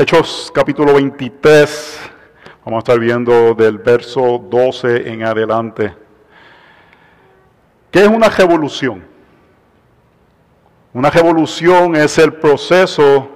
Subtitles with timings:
[0.00, 2.00] Hechos capítulo 23,
[2.64, 5.92] vamos a estar viendo del verso 12 en adelante.
[7.90, 9.04] ¿Qué es una revolución?
[10.92, 13.28] Una revolución es el proceso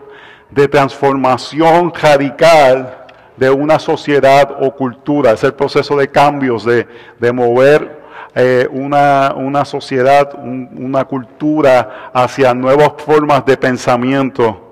[0.50, 3.06] de transformación radical
[3.36, 6.86] de una sociedad o cultura, es el proceso de cambios, de,
[7.18, 8.02] de mover
[8.36, 14.71] eh, una, una, sociedad, una cultura hacia nuevas formas de pensamiento.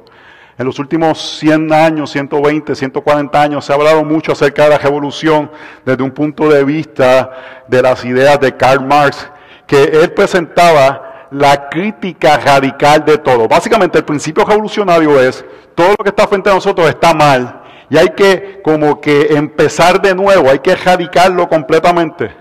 [0.61, 4.77] En los últimos 100 años, 120, 140 años, se ha hablado mucho acerca de la
[4.77, 5.51] revolución
[5.87, 9.27] desde un punto de vista de las ideas de Karl Marx,
[9.67, 13.49] que él presentaba la crítica radical de todo.
[13.49, 15.43] Básicamente el principio revolucionario es,
[15.75, 20.03] todo lo que está frente a nosotros está mal y hay que como que empezar
[20.03, 22.37] de nuevo, hay que erradicarlo completamente.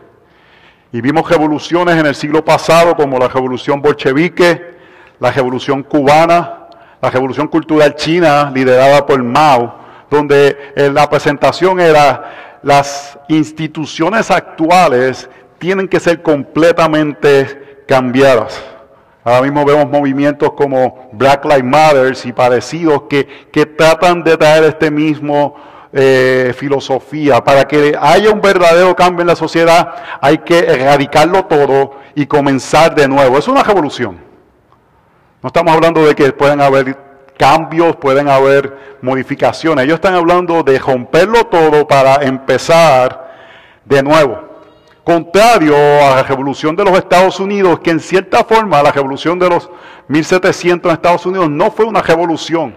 [0.92, 4.76] Y vimos revoluciones en el siglo pasado como la revolución bolchevique,
[5.22, 6.59] la revolución cubana,
[7.02, 9.76] la revolución cultural china liderada por Mao,
[10.10, 18.62] donde eh, la presentación era las instituciones actuales tienen que ser completamente cambiadas.
[19.24, 24.64] Ahora mismo vemos movimientos como Black Lives Matter y parecidos que, que tratan de traer
[24.64, 25.56] este mismo
[25.92, 27.44] eh, filosofía.
[27.44, 32.96] Para que haya un verdadero cambio en la sociedad hay que erradicarlo todo y comenzar
[32.96, 33.38] de nuevo.
[33.38, 34.29] Es una revolución.
[35.42, 36.98] No estamos hablando de que pueden haber
[37.38, 39.86] cambios, pueden haber modificaciones.
[39.86, 43.30] Ellos están hablando de romperlo todo para empezar
[43.86, 44.50] de nuevo.
[45.06, 49.50] Contrario a la revolución de los Estados Unidos, que en cierta forma la revolución de
[49.50, 49.70] los
[50.10, 52.76] 1700 en Estados Unidos no fue una revolución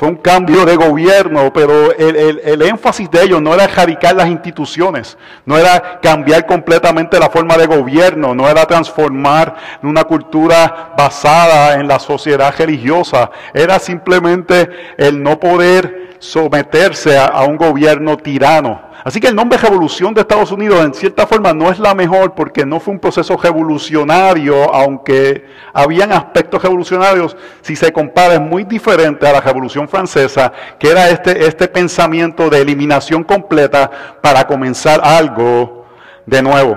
[0.00, 5.18] fue un cambio de gobierno, pero el, énfasis de ellos no era erradicar las instituciones,
[5.44, 11.86] no era cambiar completamente la forma de gobierno, no era transformar una cultura basada en
[11.86, 18.89] la sociedad religiosa, era simplemente el no poder someterse a un gobierno tirano.
[19.02, 22.34] Así que el nombre revolución de Estados Unidos en cierta forma no es la mejor
[22.34, 28.64] porque no fue un proceso revolucionario, aunque habían aspectos revolucionarios, si se compara es muy
[28.64, 33.90] diferente a la revolución francesa, que era este, este pensamiento de eliminación completa
[34.20, 35.86] para comenzar algo
[36.26, 36.76] de nuevo.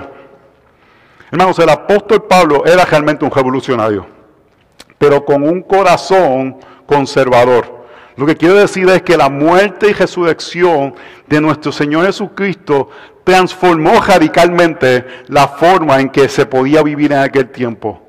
[1.30, 4.06] Hermanos, el apóstol Pablo era realmente un revolucionario,
[4.98, 7.83] pero con un corazón conservador.
[8.16, 10.94] Lo que quiero decir es que la muerte y resurrección
[11.26, 12.90] de nuestro Señor Jesucristo
[13.24, 18.03] transformó radicalmente la forma en que se podía vivir en aquel tiempo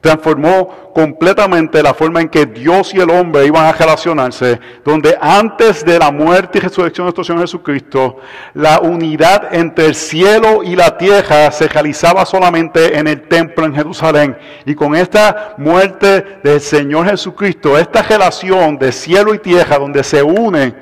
[0.00, 5.84] transformó completamente la forma en que Dios y el hombre iban a relacionarse, donde antes
[5.84, 8.18] de la muerte y resurrección de nuestro Señor Jesucristo,
[8.54, 13.74] la unidad entre el cielo y la tierra se realizaba solamente en el templo en
[13.74, 14.36] Jerusalén.
[14.64, 20.22] Y con esta muerte del Señor Jesucristo, esta relación de cielo y tierra, donde se
[20.22, 20.74] unen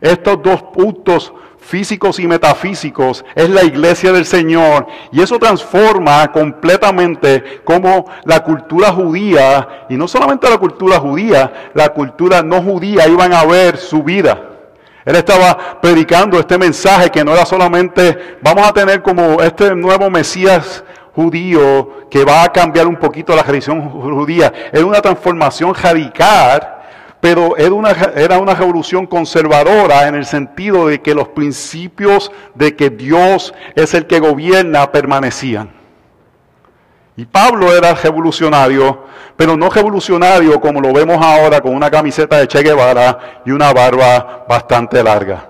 [0.00, 1.32] estos dos puntos
[1.64, 4.86] físicos y metafísicos, es la iglesia del Señor.
[5.10, 11.88] Y eso transforma completamente como la cultura judía, y no solamente la cultura judía, la
[11.88, 14.50] cultura no judía iban a ver su vida.
[15.04, 20.08] Él estaba predicando este mensaje que no era solamente, vamos a tener como este nuevo
[20.08, 20.82] Mesías
[21.14, 24.52] judío que va a cambiar un poquito la religión judía.
[24.72, 26.73] Es una transformación radical
[27.24, 27.74] pero era
[28.36, 34.06] una, revolución conservadora en el sentido de que los principios de que Dios es el
[34.06, 35.70] que gobierna permanecían.
[37.16, 39.04] Y Pablo era revolucionario,
[39.38, 43.72] pero no revolucionario como lo vemos ahora con una camiseta de Che Guevara y una
[43.72, 45.48] barba bastante larga.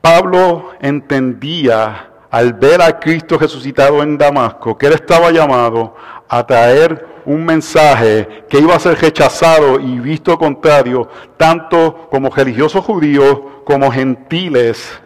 [0.00, 5.94] Pablo entendía al ver a Cristo resucitado en Damasco que él estaba llamado
[6.28, 12.84] a traer un mensaje que iba a ser rechazado y visto contrario, tanto como religiosos
[12.84, 15.00] judíos como gentiles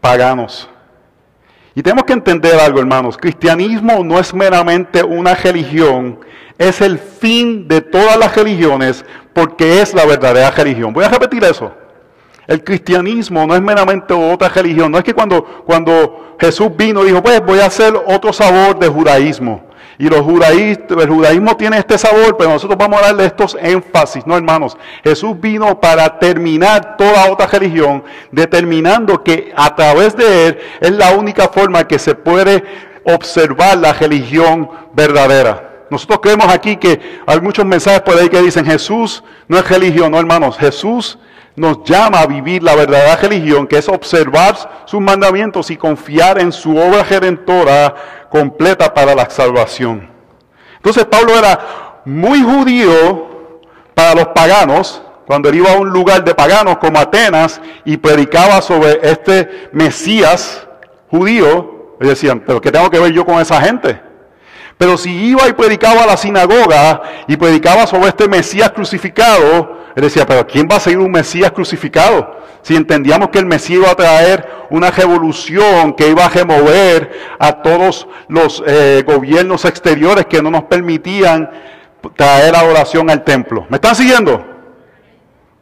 [0.00, 0.68] paganos.
[1.74, 3.16] Y tenemos que entender algo, hermanos.
[3.16, 6.20] Cristianismo no es meramente una religión,
[6.58, 10.92] es el fin de todas las religiones porque es la verdadera religión.
[10.92, 11.72] Voy a repetir eso.
[12.46, 14.92] El cristianismo no es meramente otra religión.
[14.92, 18.88] No es que cuando, cuando Jesús vino dijo, pues voy a hacer otro sabor de
[18.88, 19.64] judaísmo.
[19.98, 24.26] Y los judaístas, el judaísmo tiene este sabor, pero nosotros vamos a darle estos énfasis,
[24.26, 24.76] no hermanos.
[25.02, 28.02] Jesús vino para terminar toda otra religión,
[28.32, 32.64] determinando que a través de él es la única forma que se puede
[33.04, 35.70] observar la religión verdadera.
[35.90, 40.10] Nosotros creemos aquí que hay muchos mensajes por ahí que dicen Jesús no es religión,
[40.10, 41.18] no hermanos, Jesús
[41.56, 44.56] nos llama a vivir la verdadera religión, que es observar
[44.86, 47.94] sus mandamientos y confiar en su obra redentora
[48.30, 50.10] completa para la salvación.
[50.76, 53.34] Entonces Pablo era muy judío,
[53.94, 58.60] para los paganos, cuando él iba a un lugar de paganos como Atenas y predicaba
[58.60, 60.66] sobre este Mesías
[61.08, 64.00] judío, ellos decían, pero ¿qué tengo que ver yo con esa gente?
[64.76, 70.02] Pero si iba y predicaba a la sinagoga y predicaba sobre este Mesías crucificado, él
[70.02, 72.36] decía, pero ¿quién va a seguir un Mesías crucificado?
[72.62, 77.62] Si entendíamos que el Mesías iba a traer una revolución que iba a remover a
[77.62, 81.48] todos los eh, gobiernos exteriores que no nos permitían
[82.16, 83.66] traer adoración al templo.
[83.68, 84.44] ¿Me están siguiendo?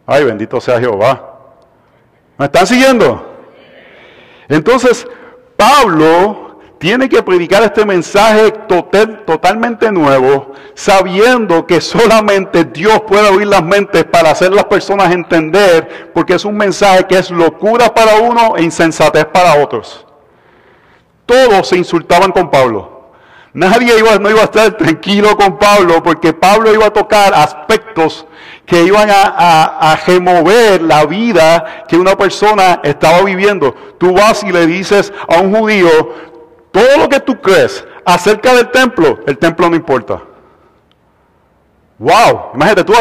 [0.07, 1.41] Ay, bendito sea Jehová.
[2.39, 3.37] ¿Me están siguiendo?
[4.49, 5.07] Entonces,
[5.57, 6.42] Pablo
[6.83, 13.63] tiene que predicar este mensaje total, totalmente nuevo, sabiendo que solamente Dios puede abrir las
[13.63, 18.57] mentes para hacer las personas entender, porque es un mensaje que es locura para uno
[18.57, 20.05] e insensatez para otros.
[21.25, 23.13] Todos se insultaban con Pablo.
[23.53, 28.27] Nadie iba, no iba a estar tranquilo con Pablo porque Pablo iba a tocar aspectos
[28.67, 33.73] que iban a, a, remover la vida que una persona estaba viviendo.
[33.99, 36.32] Tú vas y le dices a un judío,
[36.73, 40.23] todo lo que tú crees acerca del templo, el templo no importa.
[41.99, 42.93] Wow, imagínate, tú,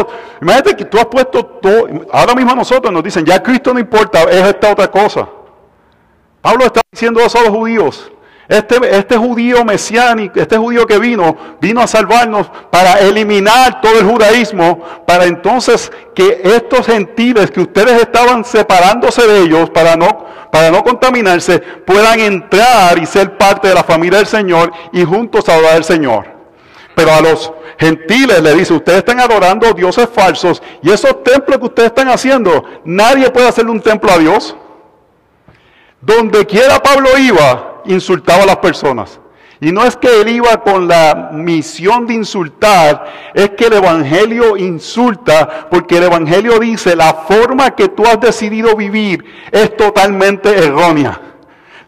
[0.41, 3.79] imagínate que tú has puesto todo, ahora mismo a nosotros nos dicen, ya Cristo no
[3.79, 5.27] importa, es esta otra cosa.
[6.41, 8.11] Pablo está diciendo eso a los judíos.
[8.47, 14.05] Este, este judío mesiánico, este judío que vino, vino a salvarnos para eliminar todo el
[14.05, 20.69] judaísmo, para entonces que estos gentiles que ustedes estaban separándose de ellos para no, para
[20.69, 25.75] no contaminarse, puedan entrar y ser parte de la familia del Señor y juntos adorar
[25.75, 26.25] al Señor.
[26.93, 31.65] Pero a los gentiles le dice, ustedes están adorando dioses falsos y esos templos que
[31.65, 34.55] ustedes están haciendo, nadie puede hacerle un templo a Dios.
[36.01, 39.19] Donde quiera Pablo iba, insultaba a las personas.
[39.63, 43.05] Y no es que él iba con la misión de insultar,
[43.35, 48.75] es que el Evangelio insulta, porque el Evangelio dice, la forma que tú has decidido
[48.75, 51.30] vivir es totalmente errónea.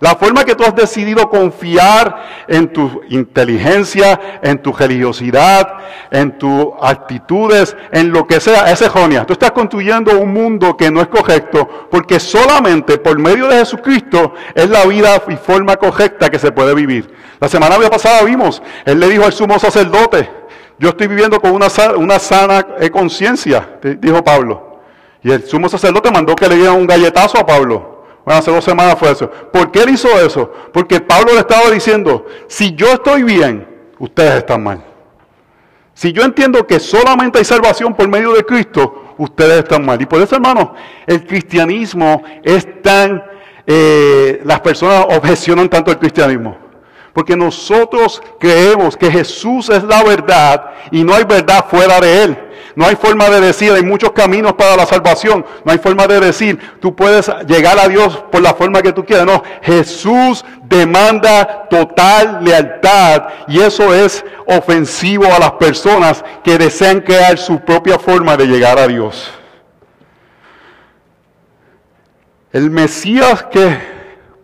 [0.04, 5.78] La forma que tú has decidido confiar en tu inteligencia, en tu religiosidad,
[6.12, 9.26] en tus actitudes, en lo que sea, es errónea.
[9.26, 14.34] Tú estás construyendo un mundo que no es correcto, porque solamente por medio de Jesucristo
[14.54, 17.10] es la vida y forma correcta que se puede vivir.
[17.40, 20.30] La semana pasada vimos, él le dijo al sumo sacerdote,
[20.80, 24.82] yo estoy viviendo con una, una sana conciencia, dijo Pablo.
[25.24, 27.93] Y el sumo sacerdote mandó que le dieran un galletazo a Pablo.
[28.26, 29.30] Bueno, hace dos semanas fue eso.
[29.30, 30.52] ¿Por qué él hizo eso?
[30.72, 33.68] Porque Pablo le estaba diciendo, si yo estoy bien,
[34.00, 34.84] ustedes están mal.
[35.94, 40.02] Si yo entiendo que solamente hay salvación por medio de Cristo, ustedes están mal.
[40.02, 40.70] Y por eso, hermanos,
[41.06, 43.24] el cristianismo es tan...
[43.66, 46.58] Eh, las personas objecionan tanto el cristianismo.
[47.14, 52.38] Porque nosotros creemos que Jesús es la verdad y no hay verdad fuera de Él.
[52.76, 55.46] No hay forma de decir, hay muchos caminos para la salvación.
[55.64, 59.06] No hay forma de decir, tú puedes llegar a Dios por la forma que tú
[59.06, 59.28] quieras.
[59.28, 67.38] No, Jesús demanda total lealtad y eso es ofensivo a las personas que desean crear
[67.38, 69.30] su propia forma de llegar a Dios.
[72.52, 73.78] El Mesías que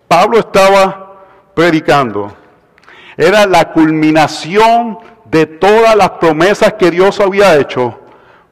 [0.08, 1.24] Pablo estaba
[1.56, 2.36] predicando
[3.18, 8.00] era la culminación de todas las promesas que Dios había hecho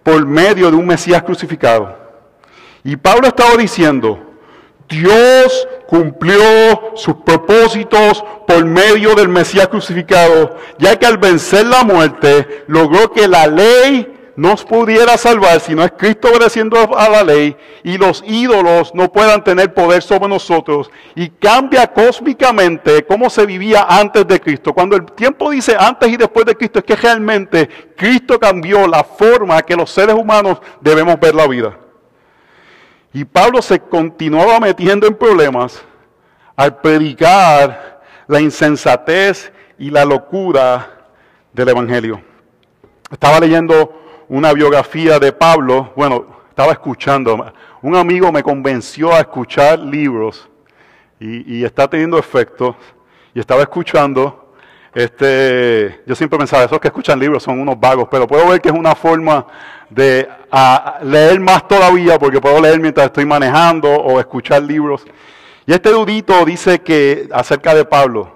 [0.07, 1.94] por medio de un Mesías crucificado.
[2.81, 4.18] Y Pablo estaba diciendo,
[4.87, 12.64] Dios cumplió sus propósitos por medio del Mesías crucificado, ya que al vencer la muerte
[12.68, 17.57] logró que la ley nos pudiera salvar si no es Cristo obedeciendo a la ley
[17.83, 23.87] y los ídolos no puedan tener poder sobre nosotros y cambia cósmicamente cómo se vivía
[23.89, 24.75] antes de Cristo.
[24.75, 27.67] Cuando el tiempo dice antes y después de Cristo es que realmente
[27.97, 31.75] Cristo cambió la forma que los seres humanos debemos ver la vida.
[33.13, 35.81] Y Pablo se continuaba metiendo en problemas
[36.56, 41.07] al predicar la insensatez y la locura
[41.53, 42.21] del Evangelio.
[43.09, 49.80] Estaba leyendo una biografía de Pablo, bueno, estaba escuchando, un amigo me convenció a escuchar
[49.80, 50.50] libros
[51.19, 52.76] y, está teniendo efecto,
[53.34, 54.54] y estaba escuchando,
[54.94, 58.69] este, yo siempre pensaba, esos que escuchan libros son unos vagos, pero puedo ver que
[58.69, 59.46] es una forma
[59.90, 60.28] de
[61.04, 65.06] leer más todavía, porque puedo leer mientras estoy manejando o escuchar libros.
[65.66, 68.31] Y este dudito dice que acerca de Pablo,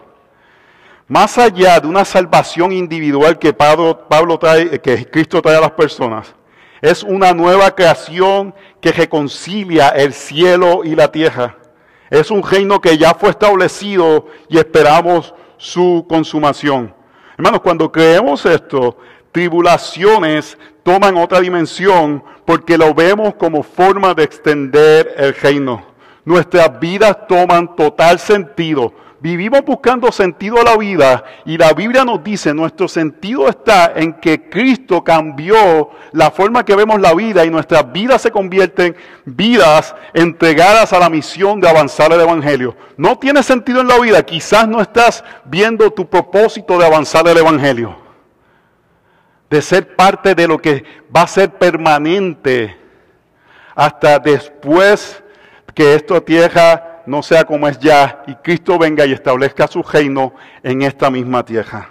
[1.12, 5.72] más allá de una salvación individual que Pablo, Pablo trae, que Cristo trae a las
[5.72, 6.34] personas,
[6.82, 11.58] es una nueva creación que reconcilia el cielo y la tierra.
[12.10, 16.96] Es un reino que ya fue establecido y esperamos su consumación.
[17.38, 18.96] Hermanos, cuando creemos esto,
[19.34, 25.86] tribulaciones toman otra dimensión porque lo vemos como forma de extender el reino.
[26.24, 28.94] Nuestras vidas toman total sentido.
[29.22, 34.14] Vivimos buscando sentido a la vida y la Biblia nos dice, nuestro sentido está en
[34.14, 39.36] que Cristo cambió la forma que vemos la vida y nuestras vidas se convierten en
[39.36, 42.76] vidas entregadas a la misión de avanzar el Evangelio.
[42.98, 47.38] No tiene sentido en la vida, quizás no estás viendo tu propósito de avanzar el
[47.38, 48.02] Evangelio
[49.52, 52.78] de ser parte de lo que va a ser permanente
[53.76, 55.22] hasta después
[55.76, 60.34] que esta tierra no sea como es ya y Cristo venga y establezca su reino
[60.64, 61.90] en esta misma tierra.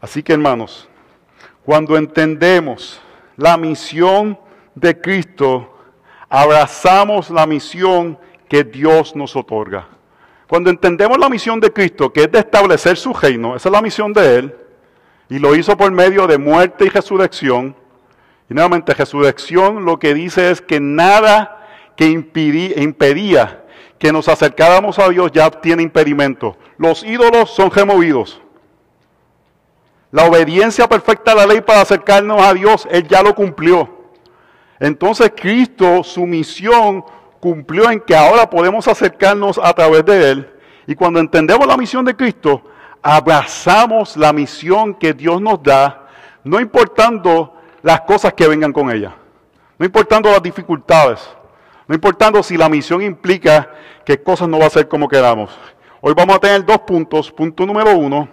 [0.00, 0.88] Así que hermanos,
[1.66, 2.98] cuando entendemos
[3.36, 4.38] la misión
[4.74, 5.76] de Cristo,
[6.30, 9.86] abrazamos la misión que Dios nos otorga.
[10.48, 13.82] Cuando entendemos la misión de Cristo, que es de establecer su reino, esa es la
[13.82, 14.56] misión de Él,
[15.28, 17.76] y lo hizo por medio de muerte y resurrección.
[18.48, 21.57] Y nuevamente, resurrección lo que dice es que nada
[21.98, 23.64] que impedía,
[23.98, 26.56] que nos acercáramos a Dios ya tiene impedimento.
[26.76, 28.40] Los ídolos son removidos.
[30.12, 33.98] La obediencia perfecta a la ley para acercarnos a Dios, Él ya lo cumplió.
[34.78, 37.04] Entonces Cristo, su misión
[37.40, 40.50] cumplió en que ahora podemos acercarnos a través de Él.
[40.86, 42.62] Y cuando entendemos la misión de Cristo,
[43.02, 46.06] abrazamos la misión que Dios nos da,
[46.44, 49.16] no importando las cosas que vengan con ella,
[49.76, 51.28] no importando las dificultades,
[51.88, 53.72] no importando si la misión implica
[54.04, 55.50] que cosas no va a ser como queramos.
[56.02, 57.32] Hoy vamos a tener dos puntos.
[57.32, 58.28] Punto número uno,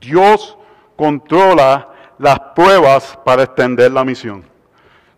[0.00, 0.56] Dios
[0.96, 4.44] controla las pruebas para extender la misión.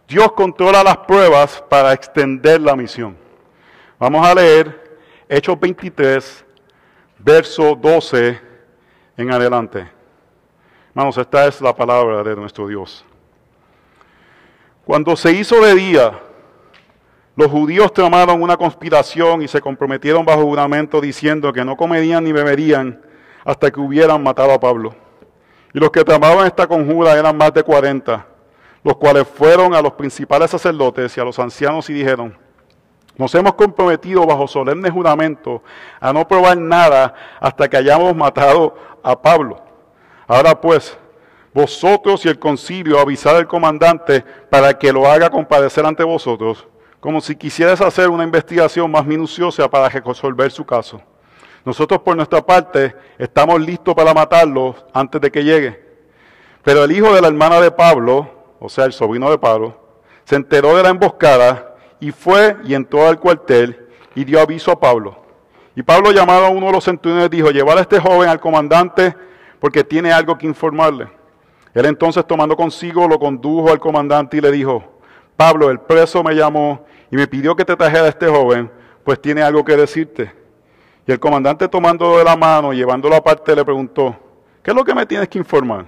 [0.08, 3.16] Dios controla las pruebas para extender la misión.
[3.98, 4.98] Vamos a leer
[5.28, 6.44] Hechos 23,
[7.18, 8.40] verso 12
[9.16, 9.88] en adelante.
[10.90, 13.04] Hermanos, esta es la palabra de nuestro Dios.
[14.84, 16.20] Cuando se hizo de día,
[17.36, 22.32] los judíos tramaron una conspiración y se comprometieron bajo juramento diciendo que no comerían ni
[22.32, 23.02] beberían
[23.44, 24.94] hasta que hubieran matado a Pablo.
[25.72, 28.26] Y los que tramaban esta conjura eran más de cuarenta
[28.86, 32.38] los cuales fueron a los principales sacerdotes y a los ancianos y dijeron,
[33.16, 35.60] nos hemos comprometido bajo solemne juramento
[35.98, 39.60] a no probar nada hasta que hayamos matado a Pablo.
[40.28, 40.96] Ahora pues,
[41.52, 46.68] vosotros y el concilio avisad al comandante para que lo haga comparecer ante vosotros,
[47.00, 51.00] como si quisieras hacer una investigación más minuciosa para resolver su caso.
[51.64, 55.84] Nosotros por nuestra parte estamos listos para matarlo antes de que llegue.
[56.62, 59.78] Pero el hijo de la hermana de Pablo, o sea, el sobrino de Pablo,
[60.24, 64.80] se enteró de la emboscada y fue y entró al cuartel y dio aviso a
[64.80, 65.16] Pablo.
[65.74, 69.14] Y Pablo llamado a uno de los centuriones dijo, llevar a este joven al comandante
[69.60, 71.08] porque tiene algo que informarle.
[71.74, 74.95] Él entonces tomando consigo lo condujo al comandante y le dijo,
[75.36, 78.70] Pablo, el preso me llamó y me pidió que te trajera a este joven,
[79.04, 80.32] pues tiene algo que decirte.
[81.06, 84.16] Y el comandante tomándolo de la mano y llevándolo aparte le preguntó,
[84.62, 85.86] ¿qué es lo que me tienes que informar?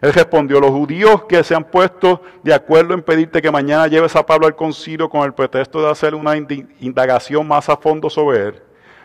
[0.00, 4.14] Él respondió, los judíos que se han puesto de acuerdo en pedirte que mañana lleves
[4.14, 8.46] a Pablo al concilio con el pretexto de hacer una indagación más a fondo sobre
[8.46, 8.62] él.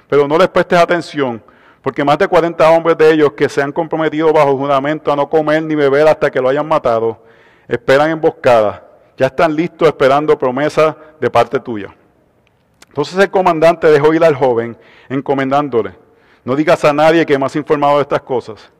[0.08, 1.44] Pero no les prestes atención,
[1.82, 5.27] porque más de 40 hombres de ellos que se han comprometido bajo juramento a no
[5.27, 7.24] comer ni beber hasta que lo hayan matado,
[7.68, 8.83] esperan emboscada.
[9.17, 11.93] Ya están listos esperando promesa de parte tuya.
[12.88, 14.77] Entonces el comandante dejó ir al joven,
[15.10, 15.96] encomendándole,
[16.43, 18.72] no digas a nadie que has informado de estas cosas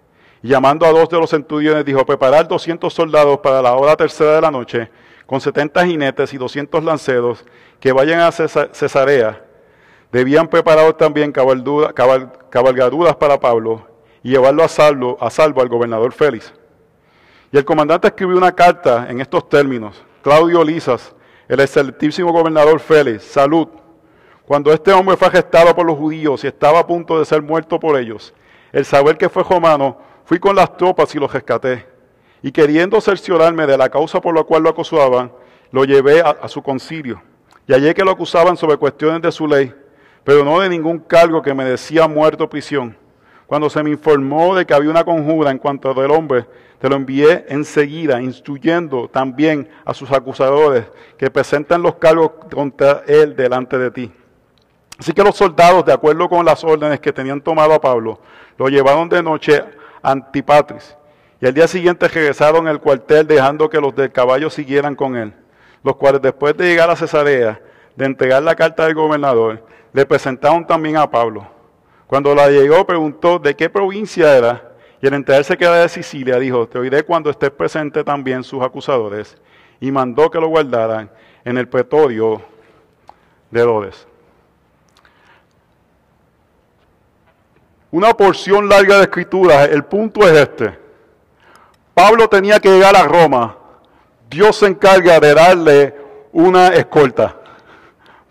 [0.44, 4.42] llamando a dos de los centuriones, dijo, preparar 200 soldados para la hora tercera de
[4.42, 4.92] la noche,
[5.26, 7.44] con 70 jinetes y 200 lanceros,
[7.80, 9.42] que vayan a Cesarea.
[10.12, 13.88] Debían preparar también cabalgaduras para Pablo
[14.22, 16.54] y llevarlo a salvo, a salvo al gobernador Félix.
[17.52, 20.04] Y el comandante escribió una carta en estos términos.
[20.24, 21.16] Claudio Lisas,
[21.48, 23.68] el excelentísimo gobernador Félix, salud.
[24.46, 27.80] Cuando este hombre fue arrestado por los judíos y estaba a punto de ser muerto
[27.80, 28.34] por ellos,
[28.72, 31.86] el saber que fue romano Fui con las tropas y lo rescaté.
[32.42, 35.32] Y queriendo cerciorarme de la causa por la cual lo acusaban,
[35.72, 37.22] lo llevé a, su concilio.
[37.68, 39.74] Y hallé que lo acusaban sobre cuestiones de su ley,
[40.24, 42.98] pero no de ningún cargo que me decía muerto o prisión.
[43.54, 46.48] Cuando se me informó de que había una conjura en cuanto al hombre,
[46.80, 50.86] te lo envié enseguida, instruyendo también a sus acusadores
[51.20, 54.12] que presenten los cargos contra él delante de ti.
[54.98, 58.20] Así que los soldados, de acuerdo con las órdenes que tenían tomado a Pablo,
[58.58, 59.64] lo llevaron de noche
[60.02, 60.98] Antipatris.
[61.40, 65.32] Y al día siguiente regresaron al cuartel dejando que los del caballo siguieran con él,
[65.84, 67.62] los cuales después de llegar a Cesarea,
[67.96, 71.53] de entregar la carta del gobernador, le presentaron también a Pablo.
[72.14, 76.38] Cuando la llegó preguntó de qué provincia era y al enterarse que era de Sicilia,
[76.38, 79.36] dijo, te oiré cuando estés presente también sus acusadores,
[79.80, 81.10] y mandó que lo guardaran
[81.44, 82.40] en el pretorio
[83.50, 84.08] de Herodes.
[87.90, 90.78] Una porción larga de escritura, el punto es este.
[91.96, 93.58] Pablo tenía que llegar a Roma,
[94.30, 95.96] Dios se encarga de darle
[96.32, 97.40] una escolta.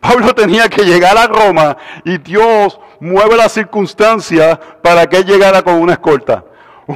[0.02, 5.62] Pablo tenía que llegar a Roma y Dios mueve las circunstancias para que él llegara
[5.62, 6.44] con una escolta.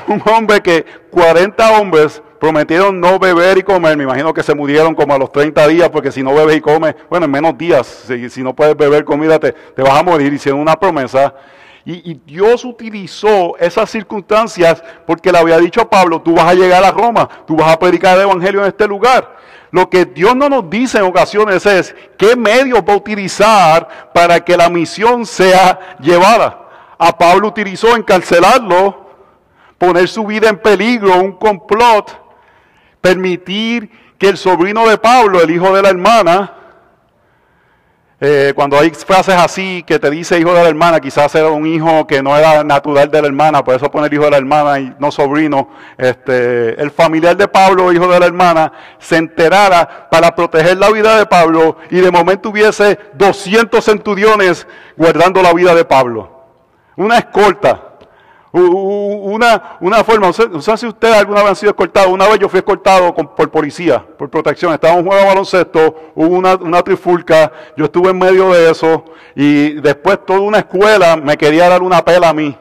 [0.08, 4.92] Un hombre que 40 hombres prometieron no beber y comer, me imagino que se murieron
[4.92, 7.86] como a los 30 días, porque si no bebes y comes, bueno, en menos días,
[8.28, 11.32] si, no puedes beber comida, te, te, vas a morir, hicieron una promesa.
[11.84, 16.54] Y, y, Dios utilizó esas circunstancias porque le había dicho a Pablo, tú vas a
[16.54, 19.45] llegar a Roma, tú vas a predicar el Evangelio en este lugar.
[19.76, 24.42] Lo que Dios no nos dice en ocasiones es qué medios va a utilizar para
[24.42, 26.66] que la misión sea llevada.
[26.97, 29.11] A Pablo utilizó encarcelarlo,
[29.76, 32.11] poner su vida en peligro, un complot,
[33.02, 36.54] permitir que el sobrino de Pablo, el hijo de la hermana,
[38.18, 41.66] eh, cuando hay frases así que te dice hijo de la hermana, quizás era un
[41.66, 44.80] hijo que no era natural de la hermana, por eso poner hijo de la hermana
[44.80, 45.68] y no sobrino.
[45.99, 51.18] Este, el familiar de Pablo, hijo de la hermana, se enterara para proteger la vida
[51.18, 56.46] de Pablo y de momento hubiese 200 centuriones guardando la vida de Pablo.
[56.96, 57.85] Una escolta.
[58.58, 62.08] Una, una forma, no sé si usted alguna vez ha sido escoltado.
[62.08, 64.72] Una vez yo fui escoltado por policía, por protección.
[64.72, 68.70] Estaba en un juego de baloncesto, hubo una, una trifulca, yo estuve en medio de
[68.70, 72.56] eso y después toda una escuela me quería dar una pela a mí.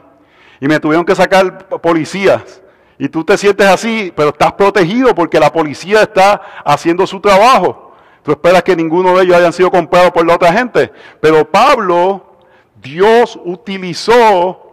[0.59, 2.61] Y me tuvieron que sacar policías.
[2.97, 7.93] Y tú te sientes así, pero estás protegido porque la policía está haciendo su trabajo.
[8.21, 10.91] Tú esperas que ninguno de ellos hayan sido comprados por la otra gente.
[11.21, 12.35] Pero Pablo,
[12.81, 14.64] Dios utilizó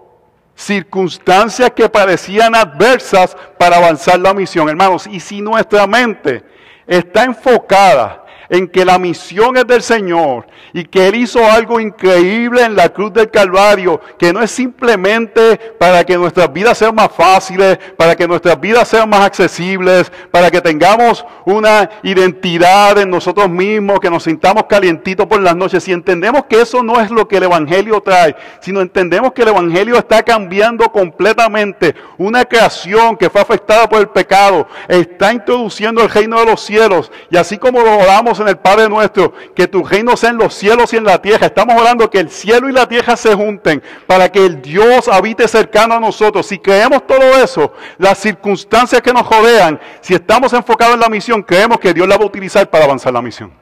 [0.62, 4.68] circunstancias que parecían adversas para avanzar la misión.
[4.68, 6.44] Hermanos, y si nuestra mente
[6.86, 8.21] está enfocada
[8.52, 12.90] en que la misión es del Señor y que Él hizo algo increíble en la
[12.90, 18.14] cruz del Calvario, que no es simplemente para que nuestras vidas sean más fáciles, para
[18.14, 24.10] que nuestras vidas sean más accesibles, para que tengamos una identidad en nosotros mismos, que
[24.10, 25.82] nos sintamos calientitos por las noches.
[25.82, 29.48] Si entendemos que eso no es lo que el Evangelio trae, sino entendemos que el
[29.48, 36.10] Evangelio está cambiando completamente una creación que fue afectada por el pecado, está introduciendo el
[36.10, 39.82] reino de los cielos y así como lo oramos en el Padre nuestro, que tu
[39.82, 41.46] reino sea en los cielos y en la tierra.
[41.46, 45.48] Estamos orando que el cielo y la tierra se junten para que el Dios habite
[45.48, 46.46] cercano a nosotros.
[46.46, 51.42] Si creemos todo eso, las circunstancias que nos rodean, si estamos enfocados en la misión,
[51.42, 53.52] creemos que Dios la va a utilizar para avanzar la misión.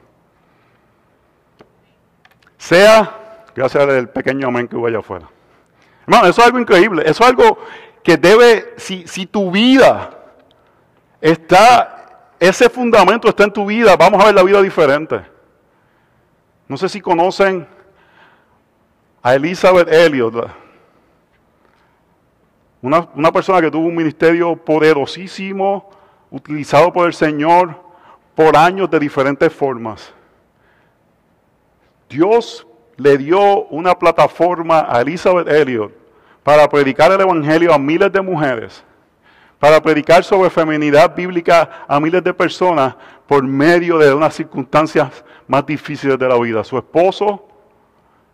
[2.57, 3.17] Sea,
[3.55, 5.27] gracias al pequeño amén que hubo allá afuera.
[6.05, 7.03] Hermano, eso es algo increíble.
[7.03, 7.57] Eso es algo
[8.03, 10.11] que debe, si, si tu vida
[11.21, 12.00] está
[12.41, 15.21] ese fundamento está en tu vida, vamos a ver la vida diferente.
[16.67, 17.67] No sé si conocen
[19.21, 20.49] a Elizabeth Elliot,
[22.81, 25.87] una, persona que tuvo un ministerio poderosísimo,
[26.31, 27.75] utilizado por el Señor
[28.33, 30.11] por años de diferentes formas.
[32.09, 32.65] Dios
[32.97, 35.91] le dio una plataforma a Elizabeth Elliot
[36.41, 38.83] para predicar el Evangelio a miles de mujeres
[39.61, 42.95] para predicar sobre feminidad bíblica a miles de personas
[43.27, 46.63] por medio de unas circunstancias más difíciles de la vida.
[46.63, 47.47] Su esposo,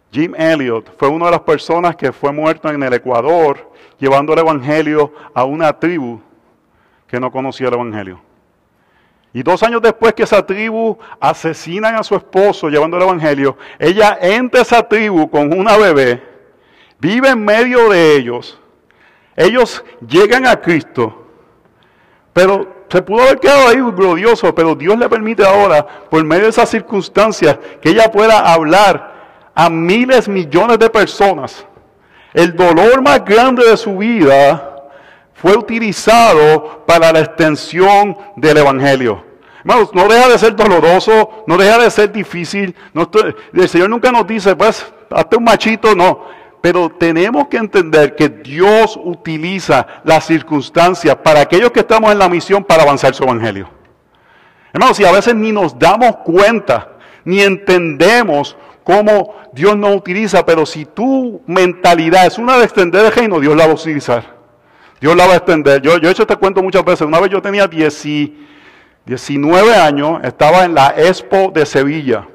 [0.09, 4.39] Jim Elliot, fue una de las personas que fue muerto en el Ecuador llevando el
[4.39, 6.21] Evangelio a una tribu
[7.05, 8.21] que no conocía el Evangelio.
[9.33, 14.17] Y dos años después que esa tribu asesinan a su esposo llevando el Evangelio, ella
[14.21, 16.23] entra a esa tribu con una bebé,
[16.99, 18.57] vive en medio de ellos,
[19.37, 21.25] ellos llegan a Cristo,
[22.33, 26.49] pero se pudo haber quedado ahí glorioso, pero Dios le permite ahora, por medio de
[26.49, 29.15] esas circunstancias, que ella pueda hablar
[29.53, 31.65] a miles, millones de personas.
[32.33, 34.75] El dolor más grande de su vida
[35.33, 39.23] fue utilizado para la extensión del Evangelio.
[39.59, 42.75] Hermanos, no deja de ser doloroso, no deja de ser difícil.
[43.53, 46.25] el Señor nunca nos dice, pues, hazte un machito, no.
[46.61, 52.29] Pero tenemos que entender que Dios utiliza las circunstancias para aquellos que estamos en la
[52.29, 53.69] misión para avanzar su evangelio.
[54.73, 56.93] Hermanos, si a veces ni nos damos cuenta,
[57.23, 63.11] ni entendemos cómo Dios nos utiliza, pero si tu mentalidad es una de extender el
[63.11, 64.37] reino, Dios la va a utilizar.
[64.99, 65.81] Dios la va a extender.
[65.81, 67.05] Yo, yo he hecho este cuento muchas veces.
[67.05, 72.27] Una vez yo tenía 19 años, estaba en la Expo de Sevilla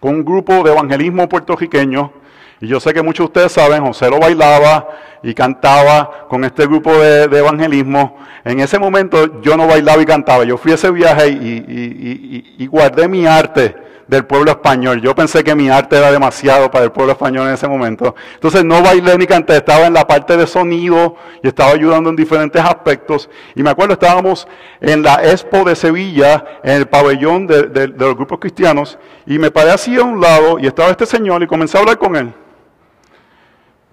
[0.00, 2.12] con un grupo de evangelismo puertorriqueño
[2.60, 4.88] Y yo sé que muchos de ustedes saben, José lo bailaba
[5.22, 8.18] y cantaba con este grupo de, evangelismo.
[8.44, 10.44] En ese momento yo no bailaba y cantaba.
[10.44, 15.00] Yo fui a ese viaje y guardé mi arte del pueblo español.
[15.00, 18.14] Yo pensé que mi arte era demasiado para el pueblo español en ese momento.
[18.34, 22.16] Entonces no bailé ni canté, estaba en la parte de sonido y estaba ayudando en
[22.16, 23.28] diferentes aspectos.
[23.54, 24.46] Y me acuerdo, estábamos
[24.80, 29.70] en la Expo de Sevilla, en el pabellón de, los grupos cristianos, y me paré
[29.70, 32.32] así a un lado y estaba este señor y comencé a hablar con él.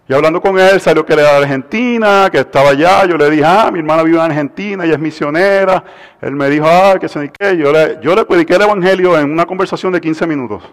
[0.08, 3.06] Y hablando con él, salió que era de Argentina, que estaba allá.
[3.06, 5.84] Yo le dije, ah, mi hermana vive en Argentina, ella es misionera.
[6.22, 7.58] Él me dijo, ah, que se ni.
[7.58, 10.64] Yo le, yo le prediqué el evangelio en una conversación de 15 minutos.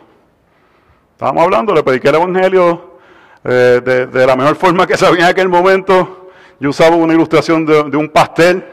[1.13, 2.99] Estábamos hablando, le prediqué el evangelio
[3.45, 6.31] eh, de, la mejor forma que sabía en aquel momento.
[6.59, 8.65] Yo usaba una ilustración de un pastel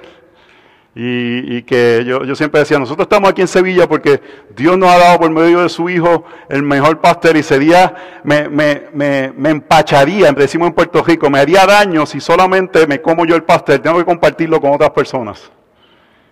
[1.00, 4.20] y, que yo, siempre decía, nosotros estamos aquí en Sevilla porque
[4.56, 7.94] Dios nos ha dado por medio de su Hijo el mejor pastel y ese día
[8.24, 13.00] me, me, me, me, empacharía, decimos en Puerto Rico, me haría daño si solamente me
[13.00, 15.52] como yo el pastel, tengo que compartirlo con otras personas.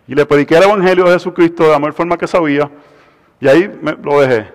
[0.08, 2.68] Y le prediqué el Evangelio de Jesucristo de la mejor forma que sabía
[3.40, 4.52] y ahí me, lo dejé.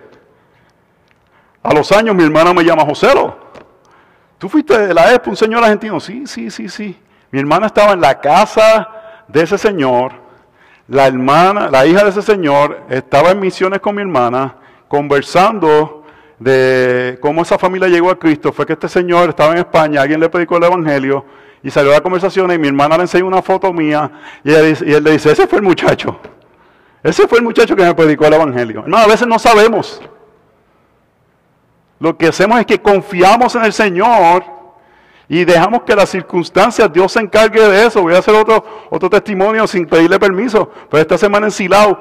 [1.63, 3.37] A los años mi hermana me llama Joselo.
[4.37, 6.01] ¿Tú fuiste de la ESP, un señor argentino?
[6.01, 6.99] Sí, sí, sí, sí.
[7.31, 8.97] Mi hermana estaba en la casa
[9.27, 10.13] de ese señor,
[10.87, 14.55] la hermana, la hija de ese señor, estaba en misiones con mi hermana,
[14.87, 16.03] conversando
[16.37, 18.51] de cómo esa familia llegó a Cristo.
[18.51, 21.25] Fue que este señor estaba en España, alguien le predicó el Evangelio
[21.63, 24.11] y salió la conversación y mi hermana le enseñó una foto mía
[24.43, 26.19] y, él le dice, ese fue el muchacho.
[27.03, 28.83] Ese fue el muchacho que me predicó el Evangelio.
[28.85, 30.01] No, a veces no sabemos.
[31.99, 34.43] Lo que hacemos es que confiamos en el Señor
[35.31, 38.01] y dejamos que las circunstancias, Dios se encargue de eso.
[38.01, 40.69] Voy a hacer otro, otro testimonio sin pedirle permiso.
[40.89, 41.97] Pero esta semana en Silao,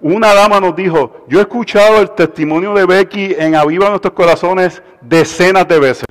[0.00, 4.82] una dama nos dijo, yo he escuchado el testimonio de Becky en Aviva Nuestros Corazones
[5.00, 6.06] decenas de veces.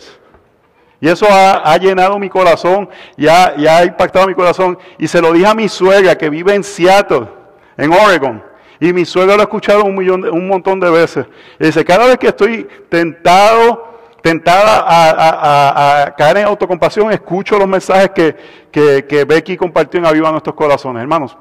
[1.02, 4.80] Y eso ha, llenado mi corazón y ha, ha, impactado mi corazón.
[4.98, 7.28] Y se lo dije a mi suegra que vive en Seattle,
[7.76, 8.42] en Oregon.
[8.80, 11.26] Y mi suegra lo ha escuchado un, millón, un montón de veces.
[11.60, 13.91] Y dice, cada vez que estoy tentado
[14.22, 20.56] tentada a, caer en autocompasión, escucho los mensajes que, que, Becky compartió en Aviva Nuestros
[20.56, 21.02] Corazones.
[21.02, 21.38] Hermanos,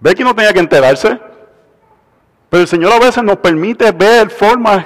[0.00, 1.18] Becky no tenía que enterarse,
[2.50, 4.84] pero el Señor a veces nos permite ver formas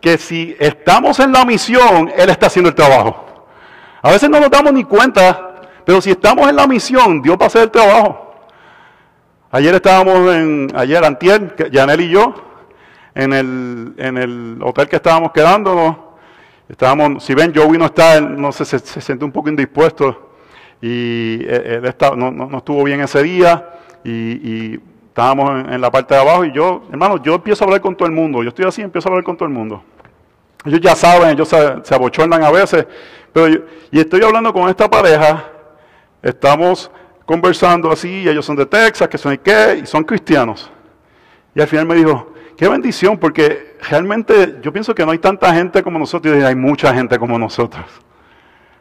[0.00, 3.24] que si estamos en la misión, Él está haciendo el trabajo.
[4.02, 7.44] A veces no nos damos ni cuenta, pero si estamos en la misión, Dios va
[7.44, 8.34] a hacer el trabajo.
[9.50, 12.34] Ayer estábamos en, ayer Antier, Janel y yo,
[13.14, 16.07] en el, en el hotel que estábamos quedándonos,
[16.68, 20.32] Estábamos, si ven, Joey no está, no sé, se, se siente un poco indispuesto
[20.80, 23.68] y él, no, no, estuvo bien ese día
[24.04, 24.78] y,
[25.08, 28.06] estábamos en, la parte de abajo y yo, hermano, yo empiezo a hablar con todo
[28.06, 29.82] el mundo, yo estoy así, empiezo a hablar con todo el mundo.
[30.64, 32.86] Ellos ya saben, ellos se, abochornan a veces,
[33.32, 35.44] pero y estoy hablando con esta pareja,
[36.22, 36.90] estamos
[37.26, 40.70] conversando así, ellos son de Texas, que son de qué, y son cristianos.
[41.54, 45.52] Y al final me dijo, Qué bendición, porque realmente yo pienso que no hay tanta
[45.54, 47.84] gente como nosotros y hay mucha gente como nosotros.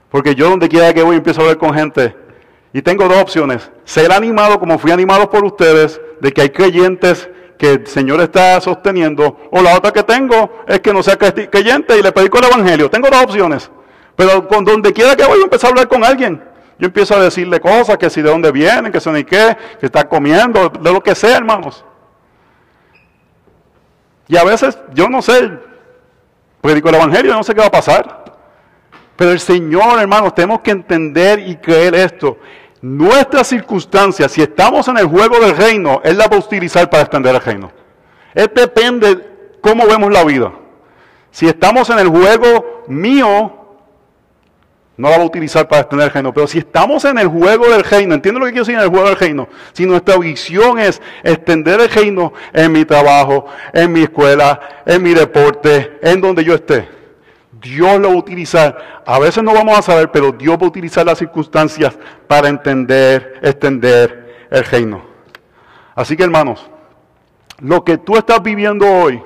[0.10, 2.16] Porque yo donde quiera que voy empiezo a hablar con gente
[2.74, 3.72] y tengo dos opciones.
[3.84, 8.62] Ser animado como fui animado por ustedes, de que hay creyentes que el Señor está
[8.62, 12.46] sosteniendo, o la otra que tengo es que no sea creyente y le predico el
[12.46, 12.90] Evangelio.
[12.90, 13.72] Tengo dos opciones.
[14.16, 16.44] Pero con donde quiera que voy empiezo a hablar con alguien.
[16.80, 19.88] Yo empiezo a decirle cosas, que si de dónde vienen, que son y qué, que
[19.88, 21.84] está comiendo, de lo que sea, hermanos.
[24.28, 25.52] Y a veces, yo no sé,
[26.62, 28.26] predico el Evangelio, no sé qué va a pasar.
[29.16, 32.38] Pero el Señor, hermanos, tenemos que entender y creer esto.
[32.82, 37.04] Nuestras circunstancias, si estamos en el juego del reino, Él la va a utilizar para
[37.04, 37.72] extender el reino.
[38.34, 40.52] Es depende cómo vemos la vida.
[41.32, 43.57] Si estamos en el juego mío,
[44.98, 46.34] no la va a utilizar para extender el reino.
[46.34, 48.90] Pero si estamos en el juego del reino, entiendo lo que quiero decir en el
[48.90, 49.48] juego del reino.
[49.74, 55.14] Si nuestra visión es extender el reino en mi trabajo, en mi escuela, en mi
[55.14, 56.90] deporte, en donde yo esté,
[57.62, 59.02] Dios lo va a utilizar.
[59.06, 63.40] A veces no vamos a saber, pero Dios va a utilizar las circunstancias para entender,
[63.44, 65.04] extender el reino.
[65.96, 66.70] Así que hermanos,
[67.60, 69.22] lo que tú estás viviendo hoy,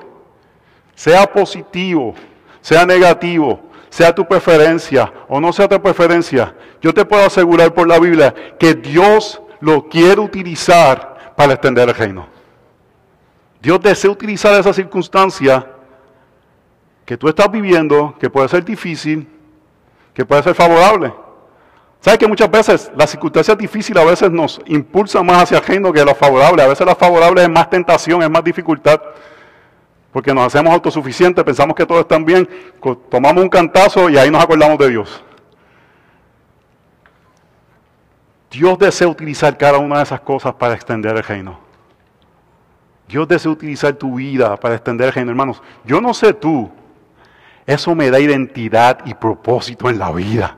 [0.94, 2.14] sea positivo,
[2.60, 7.86] sea negativo, sea tu preferencia o no sea tu preferencia, yo te puedo asegurar por
[7.86, 12.26] la Biblia que Dios lo quiere utilizar para extender el reino.
[13.60, 15.66] Dios desea utilizar esa circunstancia
[17.04, 19.28] que tú estás viviendo, que puede ser difícil,
[20.14, 21.12] que puede ser favorable.
[22.00, 25.92] ¿Sabes que muchas veces las circunstancias difíciles a veces nos impulsan más hacia el reino
[25.92, 26.62] que lo favorable?
[26.62, 29.02] A veces lo favorable es más tentación, es más dificultad.
[30.12, 32.48] Porque nos hacemos autosuficientes, pensamos que todo está bien,
[33.10, 35.24] tomamos un cantazo y ahí nos acordamos de Dios.
[38.50, 41.58] Dios desea utilizar cada una de esas cosas para extender el reino.
[43.08, 45.62] Dios desea utilizar tu vida para extender el reino, hermanos.
[45.84, 46.70] Yo no sé tú,
[47.66, 50.56] eso me da identidad y propósito en la vida.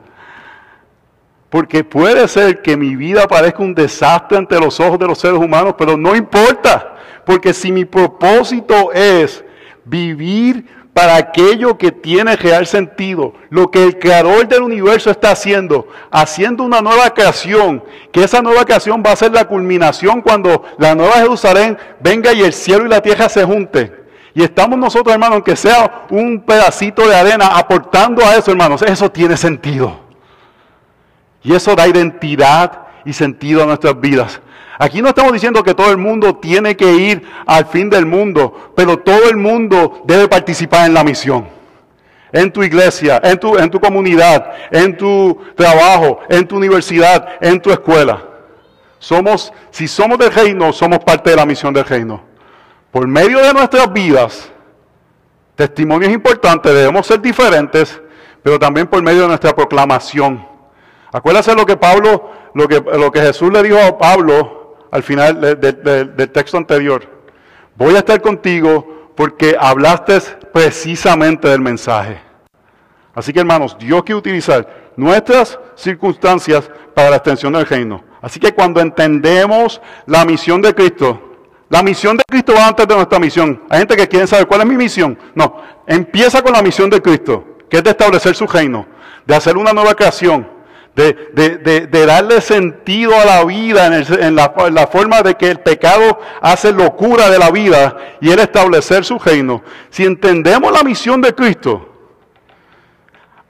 [1.55, 5.39] Porque puede ser que mi vida parezca un desastre ante los ojos de los seres
[5.39, 6.97] humanos, pero no importa.
[7.25, 9.45] Porque si mi propósito es
[9.85, 15.87] vivir para aquello que tiene real sentido, lo que el creador del universo está haciendo,
[16.11, 20.97] haciendo una nueva creación, que esa nueva creación va a ser la culminación cuando la
[20.97, 23.95] nueva Jerusalén venga y el cielo y la tierra se junten.
[24.35, 29.09] Y estamos nosotros, hermanos, aunque sea un pedacito de arena, aportando a eso, hermanos, eso
[29.09, 30.04] tiene sentido.
[31.45, 34.41] Y eso da identidad y sentido a nuestras vidas.
[34.79, 38.73] Aquí no estamos diciendo que todo el mundo tiene que ir al fin del mundo,
[38.75, 41.47] pero todo el mundo debe participar en la misión.
[42.33, 47.61] En tu iglesia, en tu, en tu comunidad, en tu trabajo, en tu universidad, en
[47.61, 48.21] tu escuela.
[48.99, 52.23] Somos, si somos del reino, somos parte de la misión del reino.
[52.91, 54.51] Por medio de nuestras vidas,
[55.55, 58.01] testimonios importantes, debemos ser diferentes,
[58.43, 60.54] pero también por medio de nuestra proclamación
[61.15, 65.41] Acuérdate lo que Pablo, lo que, lo que Jesús le dijo a Pablo al final
[65.41, 67.09] del texto anterior.
[67.77, 70.19] Voy a estar contigo porque hablaste
[70.53, 72.21] precisamente del mensaje.
[73.15, 78.03] Así que hermanos, Dios quiere utilizar nuestras circunstancias para la extensión del reino.
[78.21, 81.21] Así que cuando entendemos la misión de Cristo,
[81.69, 83.63] la misión de Cristo va antes de nuestra misión.
[83.71, 85.17] Hay gente que quiere saber cuál es mi misión.
[85.37, 88.85] No, empieza con la misión de Cristo, que es de establecer su reino,
[89.25, 90.54] de hacer una nueva creación,
[90.95, 97.31] de, darle sentido a la vida en, la, forma de que el pecado hace locura
[97.31, 99.63] de la vida y el establecer su reino.
[99.91, 101.89] Si entendemos la misión de Cristo,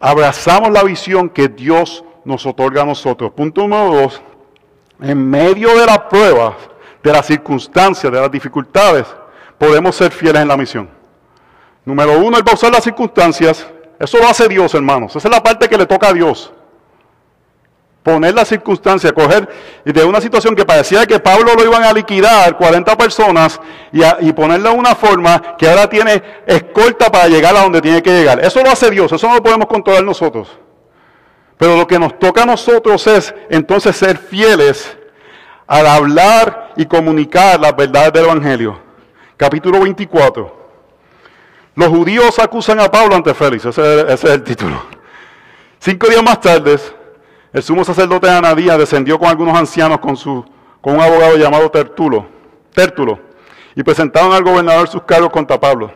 [0.00, 3.33] abrazamos la visión que Dios nos otorga a nosotros.
[3.33, 4.22] Punto número dos,
[5.02, 6.54] en medio de las pruebas,
[7.02, 9.07] de las circunstancias, de las dificultades,
[9.59, 10.88] podemos ser fieles en la misión.
[11.85, 13.66] Número uno, el va las circunstancias.
[13.98, 15.14] Eso lo hace Dios, hermanos.
[15.14, 16.50] Esa es la parte que le toca a Dios
[18.05, 19.49] poner la circunstancia, coger
[19.83, 23.59] de una situación que parecía que Pablo lo iban a liquidar, 40 personas,
[23.90, 28.03] y, y ponerla de una forma que ahora tiene escolta para llegar a donde tiene
[28.03, 28.45] que llegar.
[28.45, 30.49] Eso lo hace Dios, eso no lo podemos controlar nosotros.
[31.57, 34.99] Pero lo que nos toca a nosotros es entonces ser fieles
[35.67, 38.79] al hablar y comunicar las verdades del Evangelio.
[39.38, 40.64] Capítulo 24.
[41.77, 44.83] Los judíos acusan a Pablo ante Félix, ese, ese es el título.
[45.79, 46.79] Cinco días más tarde,
[47.55, 50.45] el sumo sacerdote Anadías descendió con algunos ancianos con, su,
[50.81, 52.27] con un abogado llamado Tertulo,
[52.75, 53.21] Tértulo
[53.77, 55.93] y presentaron al gobernador sus cargos contra Pablo.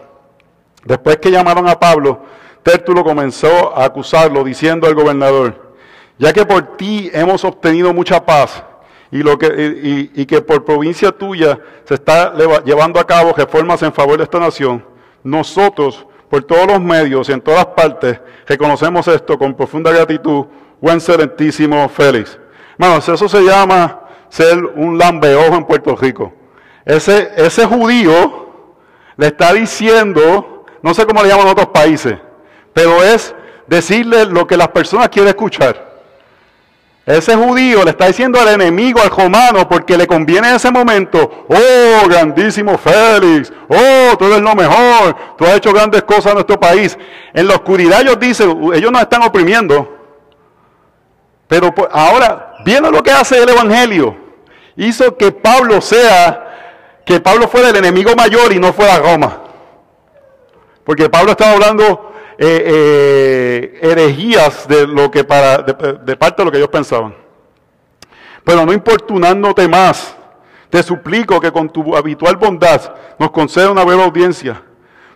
[0.85, 2.21] Después que llamaron a Pablo,
[2.63, 5.75] Tértulo comenzó a acusarlo diciendo al gobernador,
[6.17, 8.63] ya que por ti hemos obtenido mucha paz
[9.11, 13.93] y, lo que, y que por provincia tuya se está llevando a cabo reformas en
[13.93, 14.85] favor de esta nación,
[15.25, 20.47] nosotros por todos los medios y en todas partes reconocemos esto con profunda gratitud
[20.81, 22.39] buen excelentísimo Félix.
[22.79, 26.33] Hermanos, eso se llama ser un lambeojo en Puerto Rico.
[26.85, 28.49] Ese, ese judío
[29.17, 32.17] le está diciendo, no sé cómo le llaman en otros países,
[32.73, 33.35] pero es
[33.67, 35.89] decirle lo que las personas quieren escuchar.
[37.05, 41.47] Ese judío le está diciendo al enemigo, al romano, porque le conviene en ese momento,
[41.49, 46.61] oh, grandísimo Félix, oh, tú eres lo mejor, tú has hecho grandes cosas en nuestro
[46.61, 46.99] país.
[47.33, 49.98] En la oscuridad ellos dicen, ellos nos están oprimiendo,
[51.49, 54.15] pero ahora, viendo lo que hace el Evangelio,
[54.77, 59.39] hizo que Pablo sea, que Pablo fuera el enemigo mayor y no fuera Roma.
[60.85, 66.51] Porque Pablo estaba hablando eh, eh, herejías de lo que para, de, parte de lo
[66.51, 67.15] que ellos pensaban.
[68.45, 70.15] Pero no importunándote más,
[70.69, 74.63] te suplico que con tu habitual bondad nos conceda una buena audiencia,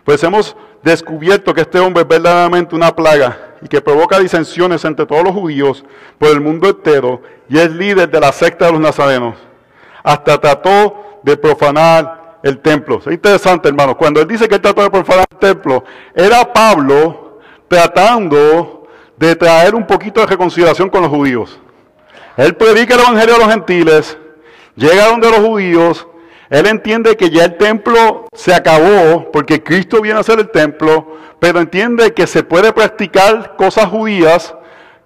[0.03, 5.05] pues hemos descubierto que este hombre es verdaderamente una plaga y que provoca disensiones entre
[5.05, 5.85] todos los judíos
[6.19, 9.35] por el mundo entero y es líder de la secta de los nazarenos.
[10.03, 12.97] Hasta trató de profanar el templo.
[12.97, 13.97] Es interesante, hermano.
[13.97, 19.73] Cuando él dice que él trató de profanar el templo, era Pablo tratando de traer
[19.73, 21.57] un poquito de reconciliación con los judíos.
[22.35, 24.17] Él predica el evangelio a los gentiles,
[24.75, 26.05] llega donde los judíos,
[26.53, 31.17] él entiende que ya el templo se acabó porque Cristo viene a ser el templo,
[31.39, 34.53] pero entiende que se puede practicar cosas judías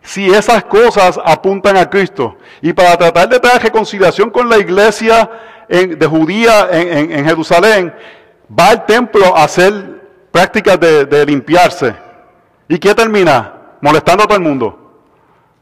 [0.01, 2.35] si esas cosas apuntan a Cristo.
[2.61, 5.31] Y para tratar de traer reconciliación con la iglesia
[5.69, 7.95] de judía en, Jerusalén,
[8.51, 10.01] va al templo a hacer
[10.33, 11.95] prácticas de, de limpiarse.
[12.67, 13.53] ¿Y qué termina?
[13.79, 14.77] Molestando a todo el mundo.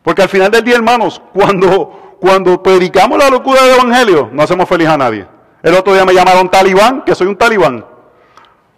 [0.01, 4.67] Porque al final del día, hermanos, cuando, cuando predicamos la locura del Evangelio, no hacemos
[4.67, 5.34] feliz a nadie.
[5.65, 7.83] El otro día me llamaron talibán, que soy un talibán.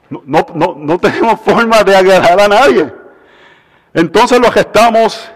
[0.10, 2.94] No, no, no, no tenemos forma de agradar a nadie.
[3.94, 5.30] Entonces lo gestamos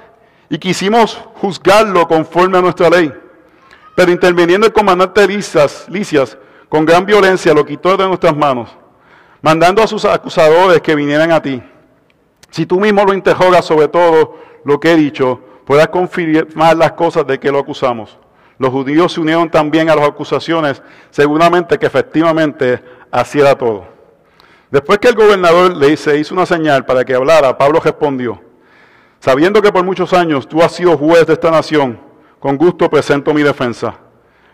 [0.48, 3.12] y quisimos juzgarlo conforme a nuestra ley.
[3.98, 6.38] Pero interviniendo el comandante Licias, Licias
[6.70, 8.70] con gran violencia lo quitó de nuestras manos,
[9.42, 11.62] mandando a sus acusadores que vinieran a ti.
[12.50, 17.28] Si tú mismo lo interrogas sobre todo lo que he dicho, puedas confirmar las cosas
[17.28, 18.21] de que lo acusamos.
[18.62, 23.88] Los judíos se unieron también a las acusaciones, seguramente que efectivamente así era todo.
[24.70, 28.40] Después que el gobernador le hizo, una señal para que hablara, Pablo respondió,
[29.20, 32.00] sabiendo que por muchos años tú has sido juez de esta nación,
[32.40, 33.96] con gusto presento mi defensa.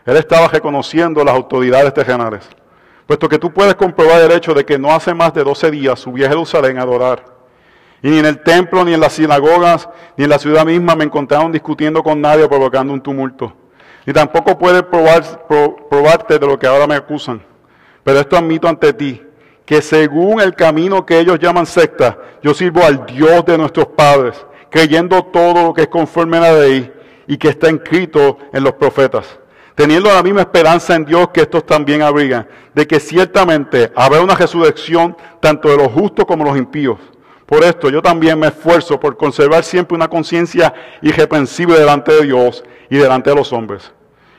[0.06, 2.48] Él estaba reconociendo las autoridades terrenales,
[3.06, 6.00] puesto que tú puedes comprobar el hecho de que no hace más de 12 días
[6.00, 7.26] subí a Jerusalén a adorar.
[8.02, 11.04] Y ni en el templo, ni en las sinagogas, ni en la ciudad misma me
[11.04, 13.67] encontraron discutiendo con nadie provocando un tumulto.
[14.08, 15.46] Ni tampoco puedes probar,
[15.90, 17.42] probarte de lo que ahora me acusan.
[18.06, 19.22] Pero esto admito ante ti,
[19.66, 24.46] que según el camino que ellos llaman secta, yo sirvo al Dios de nuestros padres,
[24.70, 26.90] creyendo todo lo que es conforme a la ley
[27.28, 29.40] y que está escrito en los profetas
[29.76, 34.34] teniendo la misma esperanza en Dios que estos también abrigan, de que ciertamente habrá una
[34.34, 36.98] resurrección tanto de los justos como de los impíos.
[37.46, 42.64] Por esto yo también me esfuerzo por conservar siempre una conciencia irreprensible delante de Dios
[42.90, 43.94] y delante de los hombres.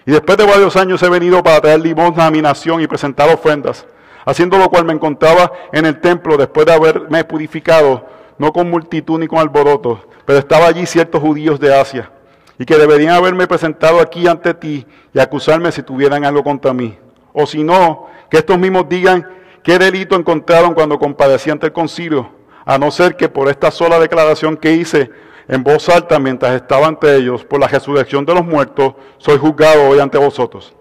[0.08, 3.28] Y después de varios años he venido para traer limosna a mi nación y presentar
[3.28, 3.84] ofrendas,
[4.24, 8.06] haciendo lo cual me encontraba en el templo después de haberme purificado,
[8.38, 12.10] no con multitud ni con alboroto, pero estaba allí ciertos judíos de Asia
[12.58, 16.96] y que deberían haberme presentado aquí ante ti y acusarme si tuvieran algo contra mí.
[17.34, 19.28] O si no, que estos mismos digan
[19.62, 22.30] qué delito encontraron cuando compadecí ante el concilio,
[22.64, 25.10] a no ser que por esta sola declaración que hice
[25.48, 29.88] en voz alta mientras estaba ante ellos, por la resurrección de los muertos, soy juzgado
[29.88, 30.74] hoy ante vosotros.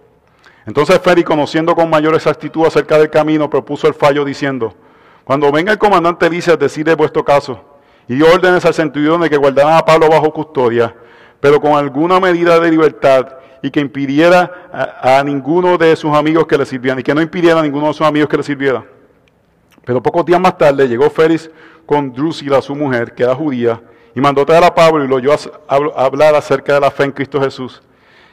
[0.66, 4.76] Entonces Feri, conociendo con mayor exactitud acerca del camino, propuso el fallo diciendo,
[5.24, 7.62] cuando venga el comandante Licias, decide vuestro caso,
[8.10, 10.94] y dio órdenes al centurión de que guardaran a Pablo bajo custodia,
[11.40, 14.70] pero con alguna medida de libertad y que impidiera
[15.02, 17.94] a, ninguno de sus amigos que le sirvieran, y que no impidiera a ninguno de
[17.94, 18.86] sus amigos que le sirviera.
[19.86, 21.50] Pero pocos días más tarde llegó Félix
[21.86, 23.82] con Drusila, su mujer, que era judía,
[24.18, 25.32] y mandó traer a Pablo y lo oyó
[25.68, 27.84] hablar acerca de la fe en Cristo Jesús.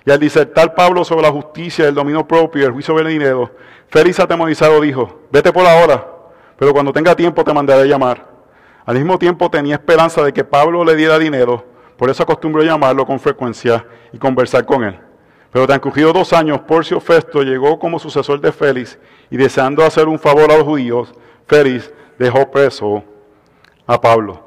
[0.07, 3.51] Y al disertar Pablo sobre la justicia, el dominio propio y el juicio dinero,
[3.91, 6.03] Félix atemorizado dijo, vete por ahora,
[6.57, 8.27] pero cuando tenga tiempo te mandaré llamar.
[8.87, 11.67] Al mismo tiempo tenía esperanza de que Pablo le diera dinero,
[11.99, 14.99] por eso acostumbro llamarlo con frecuencia y conversar con él.
[15.53, 18.99] Pero transcurridos dos años, Porcio Festo llegó como sucesor de Félix
[19.31, 21.13] y deseando hacer un favor a los judíos,
[21.47, 23.05] Félix dejó preso
[23.87, 24.44] a Pablo.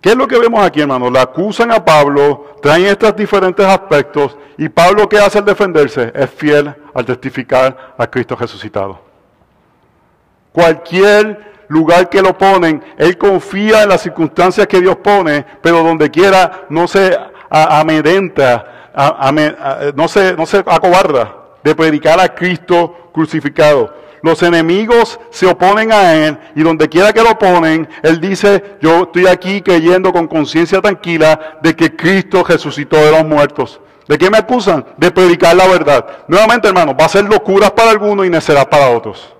[0.00, 1.10] ¿Qué es lo que vemos aquí, hermano?
[1.10, 6.12] Le acusan a Pablo, traen estos diferentes aspectos y Pablo, ¿qué hace al defenderse?
[6.14, 9.00] Es fiel al testificar a Cristo resucitado.
[10.52, 16.10] Cualquier lugar que lo ponen, él confía en las circunstancias que Dios pone, pero donde
[16.10, 17.16] quiera no se
[17.50, 18.90] amedenta,
[19.94, 23.94] no, se, no se acobarda de predicar a Cristo crucificado.
[24.22, 29.02] Los enemigos se oponen a Él y donde quiera que lo ponen, Él dice, yo
[29.02, 33.80] estoy aquí creyendo con conciencia tranquila de que Cristo resucitó de los muertos.
[34.08, 34.84] ¿De qué me acusan?
[34.96, 36.06] De predicar la verdad.
[36.28, 39.34] Nuevamente, hermano, va a ser locuras para algunos y necedad para otros.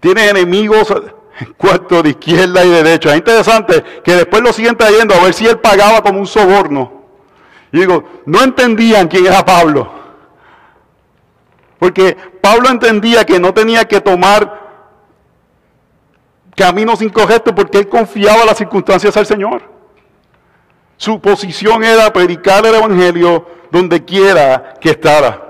[0.00, 0.92] Tiene enemigos
[1.40, 3.10] en cuarto de izquierda y derecha.
[3.10, 7.04] Es interesante que después lo siguen trayendo a ver si él pagaba como un soborno.
[7.72, 9.95] Y digo, no entendían quién era Pablo.
[11.78, 14.66] Porque Pablo entendía que no tenía que tomar
[16.54, 19.62] caminos incorrectos porque él confiaba las circunstancias al Señor.
[20.96, 25.42] Su posición era predicar el Evangelio donde quiera que estara.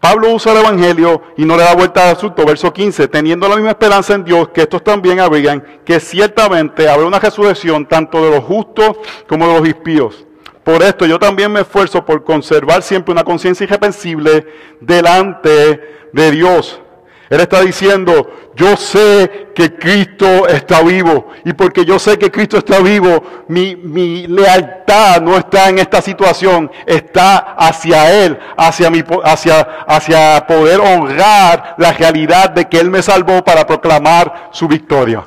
[0.00, 2.44] Pablo usa el Evangelio y no le da vuelta al asunto.
[2.44, 7.06] Verso 15, teniendo la misma esperanza en Dios, que estos también abrigan, que ciertamente habrá
[7.06, 8.96] una resurrección tanto de los justos
[9.28, 10.26] como de los impíos.
[10.70, 14.46] Por esto yo también me esfuerzo por conservar siempre una conciencia irrepensible
[14.80, 16.80] delante de Dios.
[17.28, 21.26] Él está diciendo, yo sé que Cristo está vivo.
[21.44, 26.70] Y porque yo sé que Cristo está vivo, mi, lealtad no está en esta situación,
[26.86, 33.02] está hacia Él, hacia, mi, hacia, hacia poder honrar la realidad de que Él me
[33.02, 35.24] salvó para proclamar su victoria.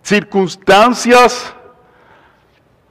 [0.00, 1.53] Circunstancias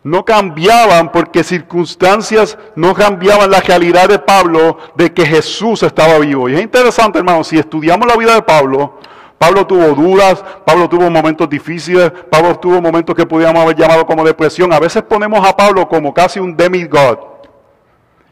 [0.04, 6.50] no cambiaban porque circunstancias no cambiaban la realidad de Pablo de que Jesús estaba vivo.
[6.50, 9.00] Y es interesante, hermano, si estudiamos la vida de Pablo,
[9.38, 14.26] Pablo tuvo dudas, Pablo tuvo momentos difíciles, Pablo tuvo momentos que podríamos haber llamado como
[14.26, 14.74] depresión.
[14.74, 17.20] A veces ponemos a Pablo como casi un demigod.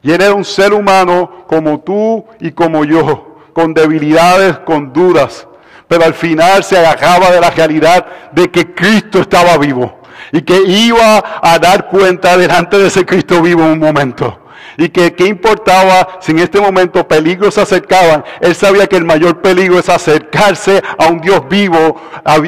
[0.01, 5.47] Y él era un ser humano como tú y como yo, con debilidades, con dudas.
[5.88, 10.01] Pero al final se agarraba de la realidad de que Cristo estaba vivo
[10.32, 14.38] y que iba a dar cuenta delante de ese Cristo vivo en un momento.
[14.78, 18.24] Y que qué importaba si en este momento peligros se acercaban.
[18.39, 22.01] Él sabía que el mayor peligro es acercarse a un Dios vivo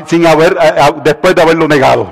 [0.05, 0.57] sin haber,
[1.03, 2.11] después de haberlo negado.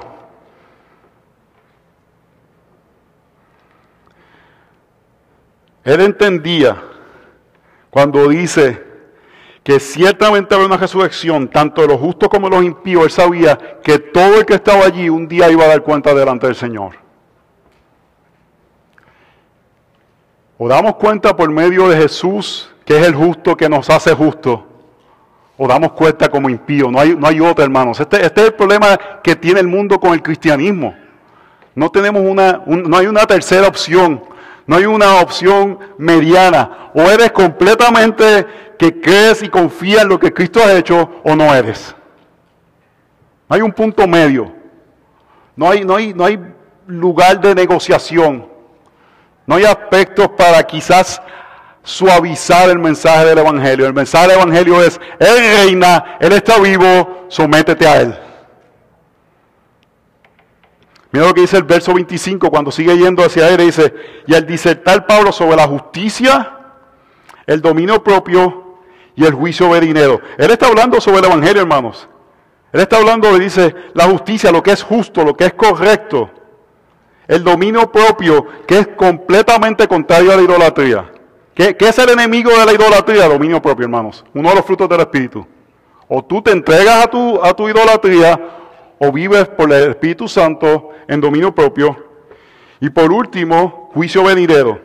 [5.84, 6.82] Él entendía
[7.90, 8.91] cuando dice,
[9.64, 13.58] que ciertamente había una resurrección, tanto de los justos como de los impíos, él sabía
[13.84, 16.96] que todo el que estaba allí un día iba a dar cuenta delante del Señor.
[20.58, 24.66] O damos cuenta por medio de Jesús, que es el justo que nos hace justo,
[25.58, 26.90] o damos cuenta como impío.
[26.90, 28.00] No hay, no hay otra, hermanos.
[28.00, 30.96] Este, este, es el problema que tiene el mundo con el cristianismo.
[31.76, 34.24] No tenemos una, no hay una tercera opción.
[34.66, 36.92] No hay una opción mediana.
[36.94, 38.46] O eres completamente
[38.78, 41.96] que crees y confías en lo que Cristo ha hecho o no eres.
[43.50, 44.54] No hay un punto medio.
[45.56, 46.40] No hay, no hay, no hay
[46.88, 48.48] lugar de negociación.
[49.46, 51.22] No hay aspectos para quizás
[51.84, 53.88] suavizar el mensaje del Evangelio.
[53.88, 58.31] El mensaje del Evangelio es, Él reina, Él está vivo, sométete a Él.
[61.12, 63.94] Mira lo que dice el verso 25 cuando sigue yendo hacia él, dice,
[64.28, 66.58] y al disertar Pablo sobre la justicia,
[67.46, 68.78] el dominio propio
[69.16, 70.22] y el juicio venidero.
[70.38, 72.08] Él está hablando sobre el Evangelio, hermanos.
[72.72, 76.30] Él está hablando, dice, la justicia, lo que es justo, lo que es correcto.
[77.28, 81.12] El dominio propio, que es completamente contrario a la idolatría.
[81.54, 83.28] ¿Qué, es el enemigo de la idolatría?
[83.28, 84.24] Dominio propio, hermanos.
[84.34, 85.46] Uno de los frutos del Espíritu.
[86.08, 88.40] O tú te entregas a tu, a tu idolatría,
[89.04, 91.98] o vives por el Espíritu Santo en dominio propio.
[92.80, 94.80] Y por último, juicio venidero.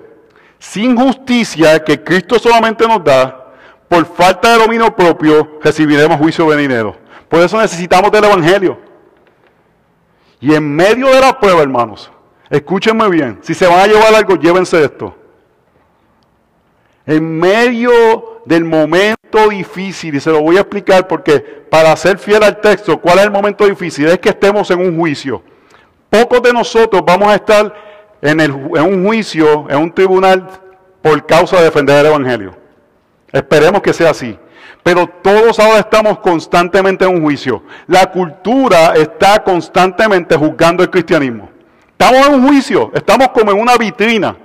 [0.58, 3.52] Sin justicia que Cristo solamente nos da,
[3.90, 6.96] por falta de dominio propio recibiremos juicio venidero.
[7.28, 8.78] Por eso necesitamos del Evangelio.
[10.40, 12.10] Y en medio de la prueba, hermanos,
[12.48, 15.14] escúchenme bien, si se van a llevar algo, llévense esto.
[17.04, 22.42] En medio del momento difícil, y se lo voy a explicar porque para ser fiel
[22.42, 24.06] al texto, ¿cuál es el momento difícil?
[24.06, 25.42] Es que estemos en un juicio.
[26.08, 27.74] Pocos de nosotros vamos a estar
[28.22, 30.48] en, en un juicio, en un tribunal,
[31.02, 32.56] por causa de defender el Evangelio.
[33.32, 34.38] Esperemos que sea así.
[34.82, 37.64] Pero todos ahora estamos constantemente en un juicio.
[37.88, 41.50] La cultura está constantemente juzgando el cristianismo.
[41.90, 44.36] Estamos en un juicio, estamos como en una vitrina,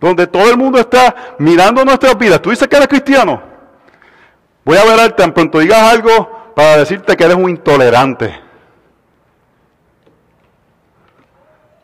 [0.00, 2.40] donde todo el mundo está mirando nuestras vidas.
[2.40, 3.42] Tú dices que eres cristiano.
[4.64, 8.40] Voy a ver tan pronto digas algo para decirte que eres un intolerante.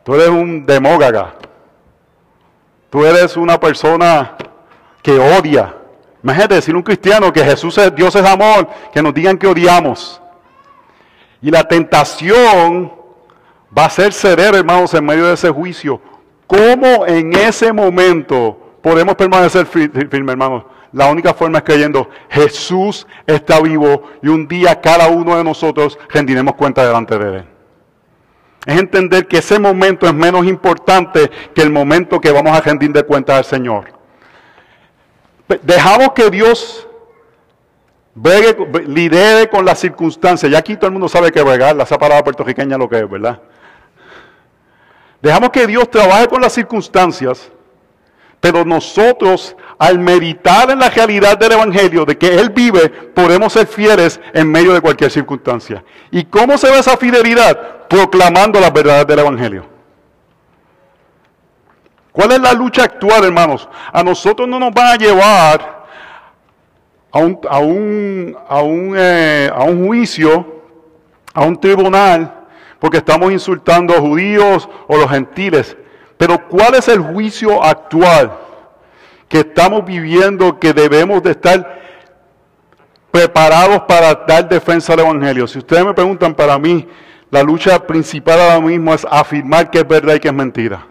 [0.04, 1.34] Tú eres un demógaga.
[2.88, 4.36] Tú eres una persona
[5.02, 5.74] que odia.
[6.22, 10.20] Imagínate decir un cristiano que Jesús es Dios es amor, que nos digan que odiamos.
[11.40, 12.92] Y la tentación
[13.76, 16.00] va a ser ceder, hermanos, en medio de ese juicio.
[16.51, 20.64] ¿Cómo en ese momento podemos permanecer firmes, hermanos?
[20.90, 25.96] La única forma es creyendo, Jesús está vivo y un día cada uno de nosotros
[26.09, 27.44] rendiremos cuenta delante de Él.
[28.66, 32.90] Es entender que ese momento es menos importante que el momento que vamos a rendir
[32.90, 33.92] de cuenta al Señor.
[35.62, 36.88] Dejamos que Dios
[38.88, 40.51] lidere con las circunstancias.
[40.51, 43.09] Ya aquí todo el mundo sabe que bregar, la esa palabra puertorriqueña lo que es,
[43.09, 43.40] ¿verdad?
[45.22, 47.50] Dejamos que Dios trabaje con las circunstancias,
[48.40, 53.66] pero nosotros, al meditar en la realidad del Evangelio, de que Él vive, podemos ser
[53.66, 55.84] fieles en medio de cualquier circunstancia.
[56.10, 57.86] ¿Y cómo se ve esa fidelidad?
[57.86, 59.66] Proclamando las verdades del Evangelio.
[62.12, 63.68] ¿Cuál es la lucha actual, hermanos?
[63.92, 65.84] A nosotros no nos van a llevar
[67.12, 70.62] a un, a un, a un, eh, a un juicio,
[71.34, 72.39] a un tribunal,
[72.80, 75.76] porque estamos insultando a judíos o los gentiles.
[76.16, 78.32] Pero ¿cuál es el juicio actual
[79.28, 81.80] que estamos viviendo que debemos de estar
[83.10, 85.46] preparados para dar defensa al Evangelio?
[85.46, 86.88] Si ustedes me preguntan, para mí,
[87.30, 90.89] la lucha principal ahora mismo es afirmar que es verdad y que es mentira.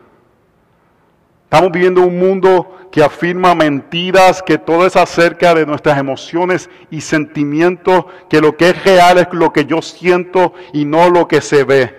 [1.51, 7.01] Estamos viviendo un mundo que afirma mentiras, que todo es acerca de nuestras emociones y
[7.01, 11.41] sentimientos, que lo que es real es lo que yo siento y no lo que
[11.41, 11.97] se ve.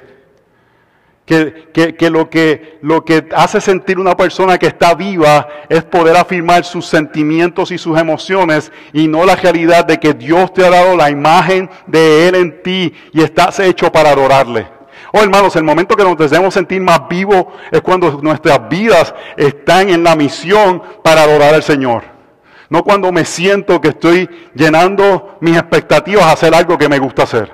[1.27, 6.65] que, lo que lo que hace sentir una persona que está viva es poder afirmar
[6.65, 10.97] sus sentimientos y sus emociones y no la realidad de que Dios te ha dado
[10.97, 14.80] la imagen de Él en ti y estás hecho para adorarle.
[15.13, 19.91] Oh hermanos, el momento que nos debemos sentir más vivos es cuando nuestras vidas están
[19.91, 22.05] en la misión para adorar al Señor.
[22.69, 27.25] No cuando me siento que estoy llenando mis expectativas a hacer algo que me gusta
[27.25, 27.53] hacer.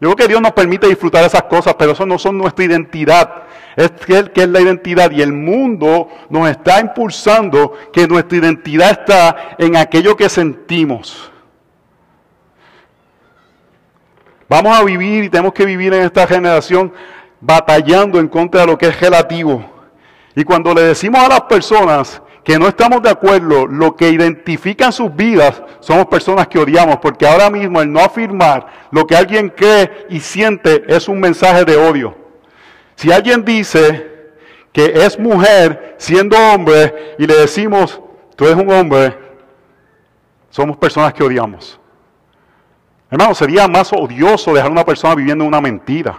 [0.00, 3.44] Yo creo que Dios nos permite disfrutar esas cosas, pero eso no son nuestra identidad.
[3.76, 9.56] Es que es la identidad y el mundo nos está impulsando que nuestra identidad está
[9.58, 11.30] en aquello que sentimos.
[14.48, 16.92] Vamos a vivir y tenemos que vivir en esta generación
[17.40, 19.64] batallando en contra de lo que es relativo.
[20.34, 24.92] Y cuando le decimos a las personas que no estamos de acuerdo, lo que identifican
[24.92, 29.48] sus vidas somos personas que odiamos, porque ahora mismo el no afirmar lo que alguien
[29.48, 32.16] cree y siente es un mensaje de odio.
[32.94, 34.30] Si alguien dice
[34.72, 38.00] que es mujer siendo hombre y le decimos,
[38.36, 39.18] tú eres un hombre,
[40.50, 41.80] somos personas que odiamos.
[43.10, 46.18] Hermano, sería más odioso dejar a una persona viviendo una mentira.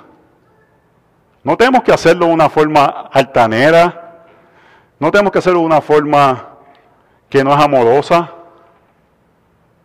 [1.44, 4.26] No tenemos que hacerlo de una forma altanera,
[5.00, 6.50] no tenemos que hacerlo de una forma
[7.30, 8.32] que no es amorosa,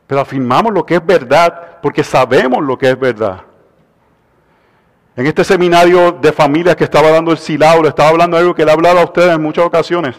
[0.07, 3.43] pero afirmamos lo que es verdad porque sabemos lo que es verdad.
[5.15, 8.65] En este seminario de familias que estaba dando el Silao, le estaba hablando algo que
[8.65, 10.17] le he hablado a ustedes en muchas ocasiones.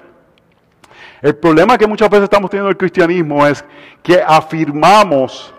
[1.21, 3.63] El problema que muchas veces estamos teniendo en el cristianismo es
[4.03, 5.53] que afirmamos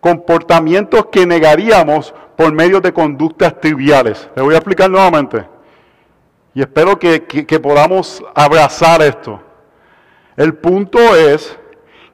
[0.00, 4.28] comportamientos que negaríamos por medio de conductas triviales.
[4.36, 5.44] Le voy a explicar nuevamente.
[6.54, 7.20] Y espero que,
[7.62, 9.40] podamos abrazar esto.
[10.36, 11.56] El punto es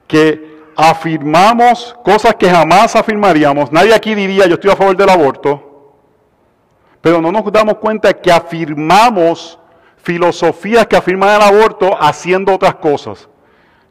[0.07, 3.71] que afirmamos cosas que jamás afirmaríamos.
[3.71, 5.95] Nadie aquí diría yo estoy a favor del aborto.
[7.01, 9.59] Pero no nos damos cuenta que afirmamos
[9.97, 13.27] filosofías que afirman el aborto haciendo otras cosas.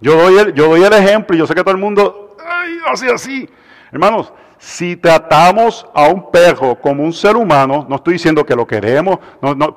[0.00, 2.76] Yo doy el, yo doy el ejemplo y yo sé que todo el mundo, ay,
[2.86, 3.48] así, así.
[3.94, 8.66] Hermanos, si tratamos a un perro como un ser humano, no estoy diciendo que lo
[8.66, 9.76] queremos, no, no,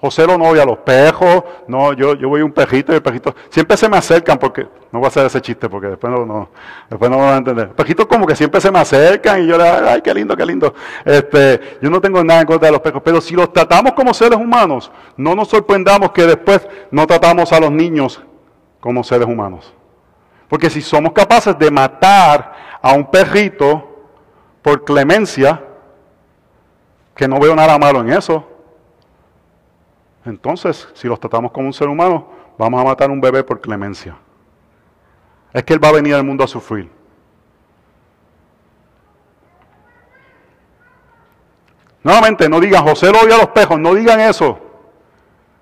[0.00, 2.94] José lo no odia a los perros, no, yo, yo voy a un perrito y
[2.94, 6.12] el perrito, siempre se me acercan porque, no voy a hacer ese chiste porque después
[6.12, 6.48] no, no
[6.88, 7.70] después no van a entender.
[7.70, 10.72] Perritos como que siempre se me acercan y yo le ay, qué lindo, qué lindo.
[11.04, 14.14] Este, yo no tengo nada en contra de los perros, pero si los tratamos como
[14.14, 18.22] seres humanos, no nos sorprendamos que después no tratamos a los niños
[18.78, 19.74] como seres humanos.
[20.48, 22.55] Porque si somos capaces de matar
[22.86, 23.82] a un perrito,
[24.62, 25.60] por clemencia,
[27.16, 28.48] que no veo nada malo en eso.
[30.24, 33.60] Entonces, si los tratamos como un ser humano, vamos a matar a un bebé por
[33.60, 34.16] clemencia.
[35.52, 36.88] Es que él va a venir al mundo a sufrir.
[42.04, 44.60] Nuevamente, no digan, José lo odia a los pejos, no digan eso.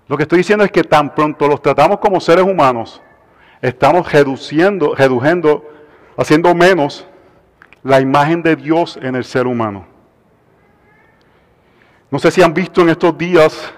[0.09, 3.01] Lo que estoy diciendo es que tan pronto los tratamos como seres humanos,
[3.63, 5.65] estamos reduciendo, reduciendo,
[6.19, 7.07] haciendo menos
[7.85, 9.87] la imagen de Dios en el ser humano.
[12.11, 13.73] No sé si han visto en estos días,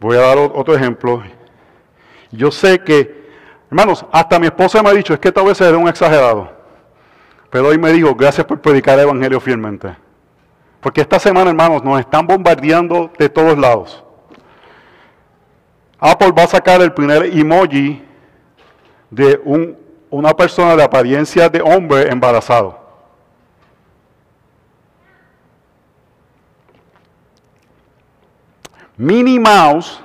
[0.00, 1.22] voy a dar otro ejemplo.
[2.30, 3.28] Yo sé que,
[3.70, 6.52] hermanos, hasta mi esposa me ha dicho, es que tal vez eres un exagerado.
[7.50, 9.96] Pero hoy me dijo, gracias por predicar el Evangelio fielmente.
[10.80, 14.04] Porque esta semana, hermanos, nos están bombardeando de todos lados.
[15.98, 18.04] Apple va a sacar el primer emoji
[19.10, 19.76] de un,
[20.10, 22.87] una persona de apariencia de hombre embarazado.
[28.98, 30.00] Minnie Mouse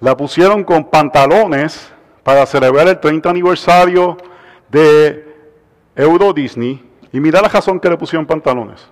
[0.00, 4.16] la pusieron con pantalones para celebrar el 30 aniversario
[4.68, 5.26] de
[5.96, 6.88] Euro Disney.
[7.12, 8.88] Y mira la razón que le pusieron pantalones.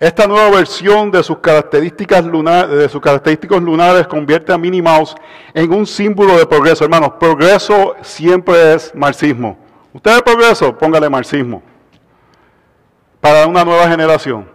[0.00, 5.14] Esta nueva versión de sus características lunares, de sus característicos lunares convierte a Minnie Mouse
[5.54, 6.82] en un símbolo de progreso.
[6.82, 9.56] Hermanos, progreso siempre es marxismo.
[9.92, 11.62] Usted es progreso, póngale marxismo.
[13.20, 14.51] Para una nueva generación.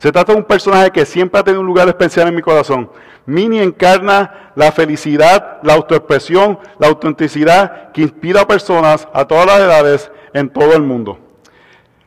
[0.00, 2.90] Se trata de un personaje que siempre ha tenido un lugar especial en mi corazón.
[3.26, 9.60] Mini encarna la felicidad, la autoexpresión, la autenticidad que inspira a personas a todas las
[9.60, 11.18] edades en todo el mundo.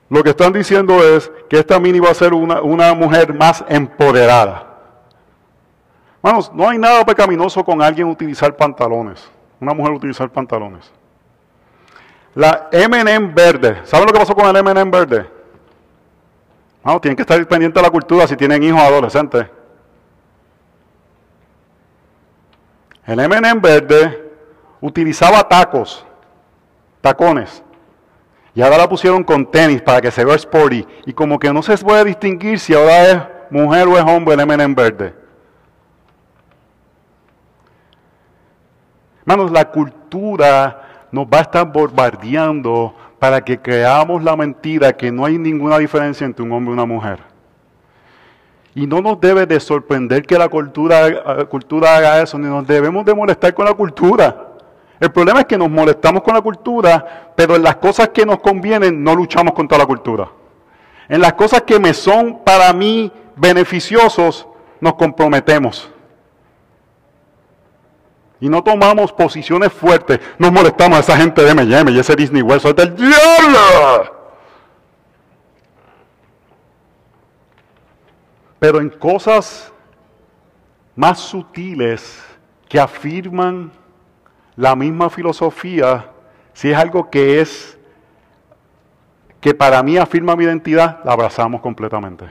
[0.10, 3.64] Lo que están diciendo es que esta Mini va a ser una, una mujer más
[3.70, 4.74] empoderada.
[6.24, 9.30] Hermanos, no hay nada pecaminoso con alguien utilizar pantalones.
[9.60, 10.92] Una mujer utilizar pantalones.
[12.34, 13.82] La M&M verde.
[13.84, 15.33] ¿Saben lo que pasó con el M&M verde?
[16.84, 19.48] No, tienen que estar pendientes de la cultura si tienen hijos adolescentes.
[23.06, 24.32] El M&M verde
[24.82, 26.06] utilizaba tacos,
[27.02, 27.64] tacones,
[28.56, 30.86] y ahora la pusieron con tenis para que se vea sporty.
[31.06, 34.62] Y como que no se puede distinguir si ahora es mujer o es hombre el
[34.62, 35.16] en verde.
[39.22, 45.24] Hermanos, la cultura nos va a estar bombardeando para que creamos la mentira que no
[45.24, 47.20] hay ninguna diferencia entre un hombre y una mujer.
[48.76, 52.68] Y no nos debe de sorprender que la cultura, eh, cultura haga eso, ni nos
[52.68, 54.50] debemos de molestar con la cultura.
[55.00, 58.42] El problema es que nos molestamos con la cultura, pero en las cosas que nos
[58.42, 60.28] convienen no luchamos contra la cultura.
[61.08, 64.46] En las cosas que me son para mí beneficiosos,
[64.82, 65.93] nos comprometemos
[68.44, 72.42] y no tomamos posiciones fuertes, nos molestamos a esa gente de M&M y ese Disney
[72.42, 74.16] World, es del diablo.
[78.60, 79.72] Pero en cosas
[80.94, 82.22] más sutiles
[82.68, 83.72] que afirman
[84.58, 86.12] la misma filosofía,
[86.52, 87.78] si es algo que es,
[89.40, 92.26] que para mí afirma mi identidad, la abrazamos completamente.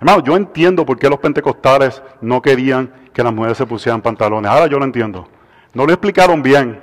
[0.00, 4.50] Hermano, yo entiendo por qué los pentecostales no querían que las mujeres se pusieran pantalones.
[4.50, 5.26] Ahora yo lo entiendo.
[5.72, 6.82] No lo explicaron bien.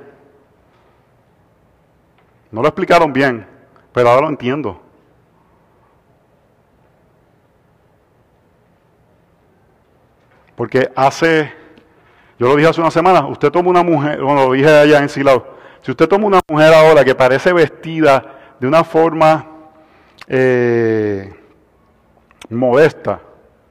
[2.52, 3.46] No lo explicaron bien,
[3.94, 4.82] pero ahora lo entiendo.
[10.56, 11.52] Porque hace,
[12.38, 15.10] yo lo dije hace una semana, usted toma una mujer, bueno, lo dije allá en
[15.10, 15.46] Silao,
[15.82, 19.48] si usted toma una mujer ahora que parece vestida de una forma
[20.28, 21.34] eh,
[22.50, 23.22] modesta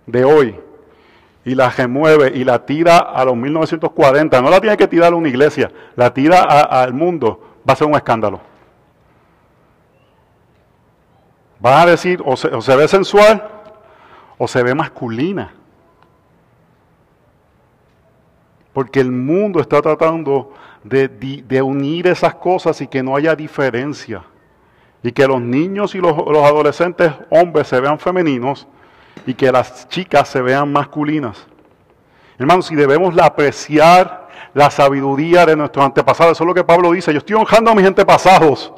[0.06, 0.58] de hoy,
[1.44, 5.16] y la remueve y la tira a los 1940, no la tiene que tirar a
[5.16, 8.40] una iglesia, la tira al mundo, va a ser un escándalo.
[11.58, 13.48] Van a decir, o se, ve sensual
[14.38, 15.52] o se ve masculina.
[18.72, 24.24] Porque el mundo está tratando de, unir esas cosas y que no haya diferencia.
[25.02, 28.66] Y que los niños y los adolescentes hombres se vean femeninos
[29.26, 31.46] y que las chicas se vean masculinas.
[32.38, 37.12] Hermanos, si debemos apreciar la sabiduría de nuestros antepasados, eso es lo que Pablo dice,
[37.12, 38.72] yo estoy honrando a mis antepasados.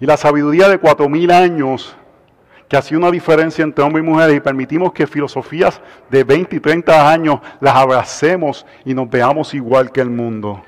[0.00, 1.94] Y la sabiduría de cuatro mil años,
[2.68, 6.60] que hacía una diferencia entre hombres y mujeres, y permitimos que filosofías de 20 y
[6.60, 10.62] 30 años las abracemos y nos veamos igual que el mundo.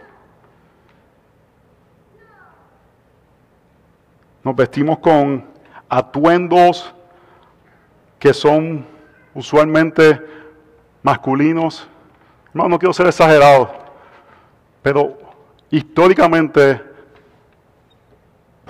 [4.44, 5.51] Nos vestimos con
[5.92, 6.94] atuendos
[8.18, 8.86] que son
[9.34, 10.22] usualmente
[11.02, 11.86] masculinos.
[12.54, 13.70] No, no quiero ser exagerado,
[14.80, 15.18] pero
[15.70, 16.82] históricamente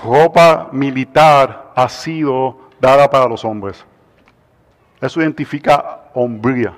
[0.02, 3.84] ropa militar ha sido dada para los hombres.
[5.00, 6.74] Eso identifica hombría.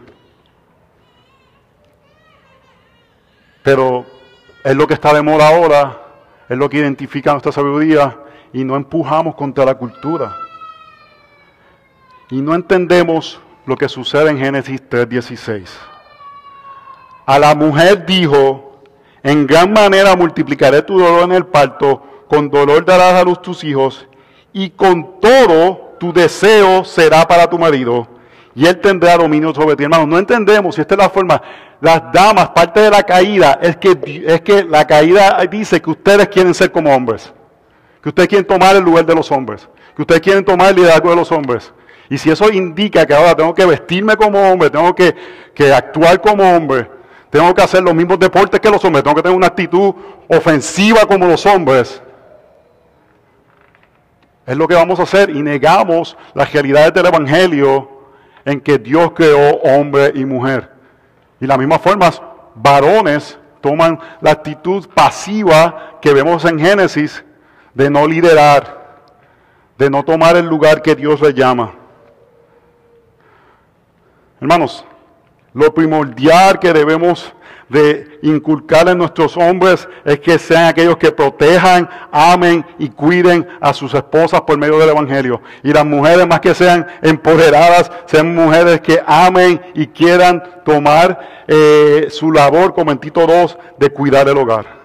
[3.63, 4.05] Pero
[4.63, 6.03] es lo que está de moda ahora,
[6.51, 8.19] es lo que identifica nuestra sabiduría
[8.55, 10.33] y no empujamos contra la cultura.
[12.31, 15.69] Y no entendemos lo que sucede en Génesis 3:16.
[17.27, 18.81] A la mujer dijo,
[19.23, 23.65] en gran manera multiplicaré tu dolor en el parto, con dolor darás a luz tus
[23.65, 24.07] hijos,
[24.53, 28.07] y con todo tu deseo será para tu marido,
[28.55, 29.83] y él tendrá dominio sobre ti.
[29.83, 31.43] Hermano, no entendemos, si esta es la forma,
[31.81, 36.29] las damas, parte de la caída, es que, es que la caída dice que ustedes
[36.29, 37.33] quieren ser como hombres
[38.05, 41.09] que ustedes quieren tomar el lugar de los hombres, que ustedes quieren tomar el liderazgo
[41.09, 41.73] de los hombres.
[42.11, 45.15] Y si eso indica que ahora tengo que vestirme como hombre, tengo que,
[45.73, 46.87] actuar como hombre,
[47.31, 49.95] tengo que hacer los mismos deportes que los hombres, tengo que tener una actitud
[50.29, 52.03] ofensiva como los hombres,
[54.45, 57.89] es lo que vamos a hacer y negamos las realidades del Evangelio
[58.45, 60.71] en que Dios creó hombre y mujer.
[61.41, 62.11] Y de la misma forma,
[62.55, 67.25] varones toman la actitud pasiva que vemos en Génesis
[67.75, 69.03] de no liderar,
[69.77, 71.75] de no tomar el lugar que Dios le llama.
[74.41, 74.85] Hermanos,
[75.53, 77.33] lo primordial que debemos
[77.69, 83.73] de inculcar en nuestros hombres es que sean aquellos que protejan, amen y cuiden a
[83.73, 85.41] sus esposas por medio del Evangelio.
[85.63, 92.09] Y las mujeres más que sean empoderadas, sean mujeres que amen y quieran tomar eh,
[92.11, 94.84] su labor como en Tito 2 de cuidar el hogar.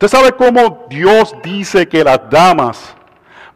[0.00, 2.94] Usted sabe cómo Dios dice que las damas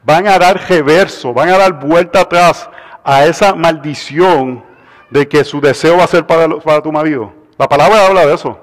[0.02, 2.68] van a dar reverso, van a dar vuelta atrás
[3.04, 4.64] a esa maldición
[5.08, 7.32] de que su deseo va a ser para, tu marido.
[7.56, 8.58] La palabra habla de eso.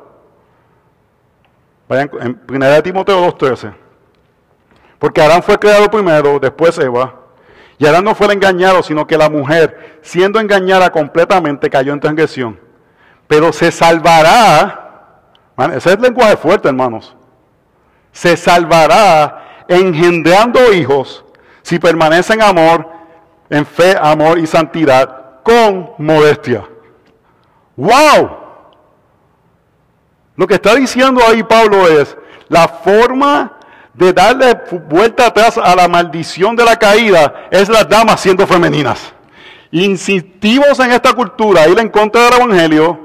[1.87, 3.73] Vayan en 1 Timoteo 2.13.
[4.97, 7.15] Porque Adán fue creado primero, después Eva.
[7.77, 12.59] Y Adán no fue engañado, sino que la mujer, siendo engañada completamente, cayó en transgresión.
[13.25, 15.13] Pero se salvará.
[15.57, 17.15] ese es el lenguaje fuerte, hermanos
[18.11, 21.23] se salvará engendrando hijos
[21.61, 22.89] si permanece en amor,
[23.49, 26.67] en fe, amor y santidad, con modestia.
[27.75, 28.37] ¡Wow!
[30.35, 33.57] Lo que está diciendo ahí Pablo es, la forma
[33.93, 34.53] de darle
[34.89, 39.13] vuelta atrás a la maldición de la caída es las damas siendo femeninas.
[39.71, 42.99] Insistimos en esta cultura, ir en contra del Evangelio,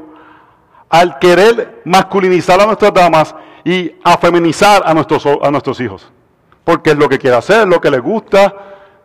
[0.88, 3.34] al querer masculinizar a nuestras damas
[3.64, 6.10] y afeminizar a nuestros, a nuestros hijos.
[6.64, 8.54] Porque es lo que quiere hacer, es lo que le gusta,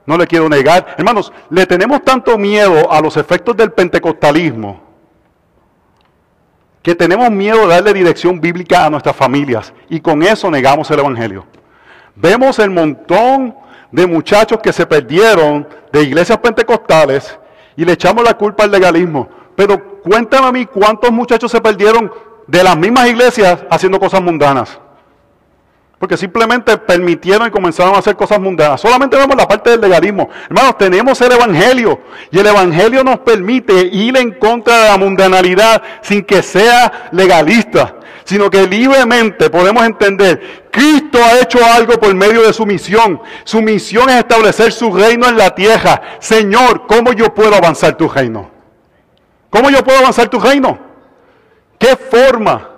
[0.05, 0.95] no le quiero negar.
[0.97, 4.89] Hermanos, le tenemos tanto miedo a los efectos del pentecostalismo
[6.82, 10.99] que tenemos miedo de darle dirección bíblica a nuestras familias y con eso negamos el
[10.99, 11.45] Evangelio.
[12.16, 13.55] Vemos el montón
[13.91, 17.38] de muchachos que se perdieron de iglesias pentecostales
[17.76, 19.30] y le echamos la culpa al legalismo.
[19.55, 22.12] Pero cuéntame a mí cuántos muchachos se perdieron
[22.49, 24.79] de las mismas iglesias haciendo cosas mundanas.
[25.99, 28.79] Porque simplemente permitieron y comenzaron a hacer cosas mundanas.
[28.79, 30.29] Solamente vemos la parte del legalismo.
[30.49, 31.99] Hermanos, tenemos el Evangelio.
[32.31, 37.95] Y el Evangelio nos permite ir en contra de la mundanalidad sin que sea legalista.
[38.23, 43.21] Sino que libremente podemos entender, Cristo ha hecho algo por medio de su misión.
[43.43, 46.01] Su misión es establecer su reino en la tierra.
[46.19, 48.49] Señor, ¿cómo yo puedo avanzar tu reino?
[49.49, 50.88] ¿Cómo yo puedo avanzar tu reino?
[51.80, 52.69] ¿Qué forma?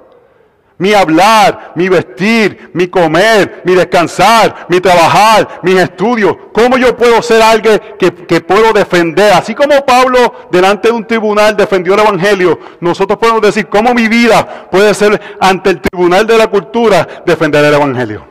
[0.78, 6.36] Mi hablar, mi vestir, mi comer, mi descansar, mi trabajar, mis estudios.
[6.52, 9.34] ¿Cómo yo puedo ser alguien que, que, puedo defender?
[9.34, 14.08] Así como Pablo delante de un tribunal defendió el Evangelio, nosotros podemos decir cómo mi
[14.08, 18.26] vida puede ser ante el tribunal de la cultura defender el Evangelio.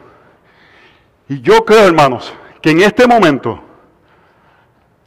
[1.29, 3.70] Y yo creo, hermanos, que en este momento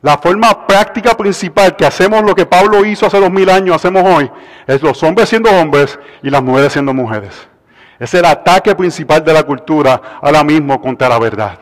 [0.04, 4.04] la forma práctica principal que hacemos lo que Pablo hizo hace dos mil años, hacemos
[4.04, 4.30] hoy,
[4.68, 7.48] es los hombres siendo hombres y las mujeres siendo mujeres.
[7.98, 11.58] Es el ataque principal de la cultura ahora mismo contra la verdad.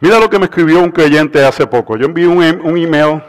[0.00, 1.98] Mira lo que me escribió un creyente hace poco.
[1.98, 3.22] Yo envié un, un email,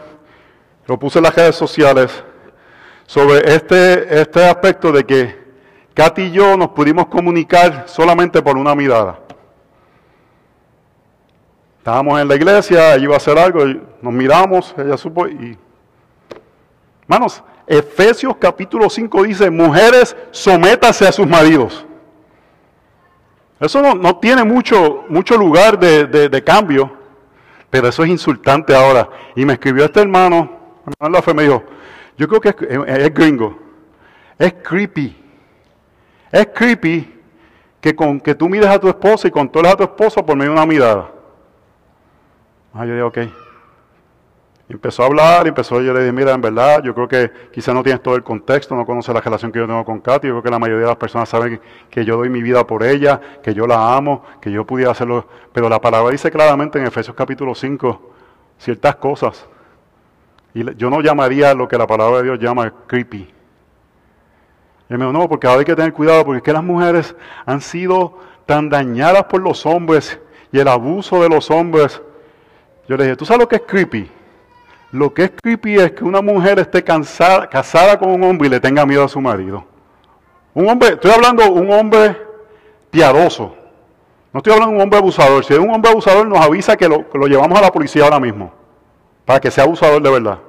[0.87, 2.23] lo puse en las redes sociales,
[3.05, 5.43] sobre este, este aspecto de que
[5.93, 9.19] Katy y yo nos pudimos comunicar solamente por una mirada.
[11.83, 13.59] Estábamos en la iglesia, iba a hacer algo,
[14.01, 15.57] nos miramos, ella supo y...
[17.01, 21.85] Hermanos, Efesios capítulo 5 dice, mujeres, sométase a sus maridos.
[23.59, 26.89] Eso no, tiene mucho, mucho lugar de, de, cambio,
[27.69, 29.09] pero eso es insultante ahora.
[29.35, 30.57] Y me escribió este hermano,
[30.87, 31.63] hermano la fe, me dijo,
[32.17, 32.55] yo creo que es,
[32.87, 33.59] es gringo,
[34.39, 35.17] es creepy.
[36.31, 37.13] Es creepy
[37.81, 40.51] que con que tú mires a tu esposa y controles a tu esposa por medio
[40.51, 41.13] de una mirada.
[42.73, 43.17] Ah, yo dije, ok.
[44.69, 47.83] Empezó a hablar, empezó, yo le dije, mira, en verdad, yo creo que quizás no
[47.83, 50.43] tienes todo el contexto, no conoces la relación que yo tengo con Katy, yo creo
[50.43, 53.53] que la mayoría de las personas saben que yo doy mi vida por ella, que
[53.53, 57.53] yo la amo, que yo pudiera hacerlo, pero la palabra dice claramente en Efesios capítulo
[57.53, 58.13] 5
[58.57, 59.45] ciertas cosas.
[60.55, 63.31] Y yo no llamaría lo que la palabra de Dios llama creepy.
[64.89, 67.15] Y me dijo, no, porque ahora hay que tener cuidado, porque es que las mujeres
[67.45, 70.19] han sido tan dañadas por los hombres
[70.51, 72.01] y el abuso de los hombres
[72.87, 74.09] yo le dije, ¿tú sabes lo que es creepy?
[74.91, 78.51] Lo que es creepy es que una mujer esté cansada, casada con un hombre y
[78.51, 79.65] le tenga miedo a su marido.
[80.53, 82.15] Un hombre, estoy hablando un hombre
[82.91, 83.55] piadoso.
[84.31, 85.43] No estoy hablando de un hombre abusador.
[85.45, 88.03] Si es un hombre abusador, nos avisa que lo, que lo llevamos a la policía
[88.03, 88.51] ahora mismo.
[89.25, 90.39] Para que sea abusador de verdad.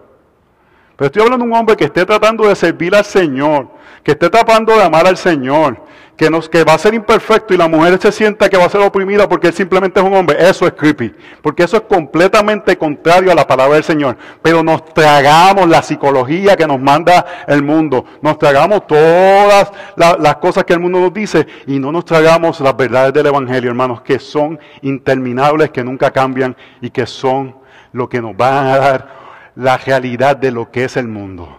[0.97, 3.69] Pero estoy hablando de un hombre que esté tratando de servir al Señor,
[4.03, 5.79] que esté tratando de amar al Señor,
[6.17, 8.81] que, nos, va a ser imperfecto y la mujer se sienta que va a ser
[8.81, 10.37] oprimida porque él simplemente es un hombre.
[10.39, 14.17] Eso es creepy, porque eso es completamente contrario a la palabra del Señor.
[14.41, 20.63] Pero nos tragamos la psicología que nos manda el mundo, nos tragamos todas las cosas
[20.63, 24.21] que el mundo nos dice y no nos tragamos las verdades del Evangelio, hermanos, que
[24.21, 27.57] son interminables, que nunca cambian y que son
[27.93, 29.24] lo que nos van a dar
[29.57, 31.59] la realidad de lo que es el mundo.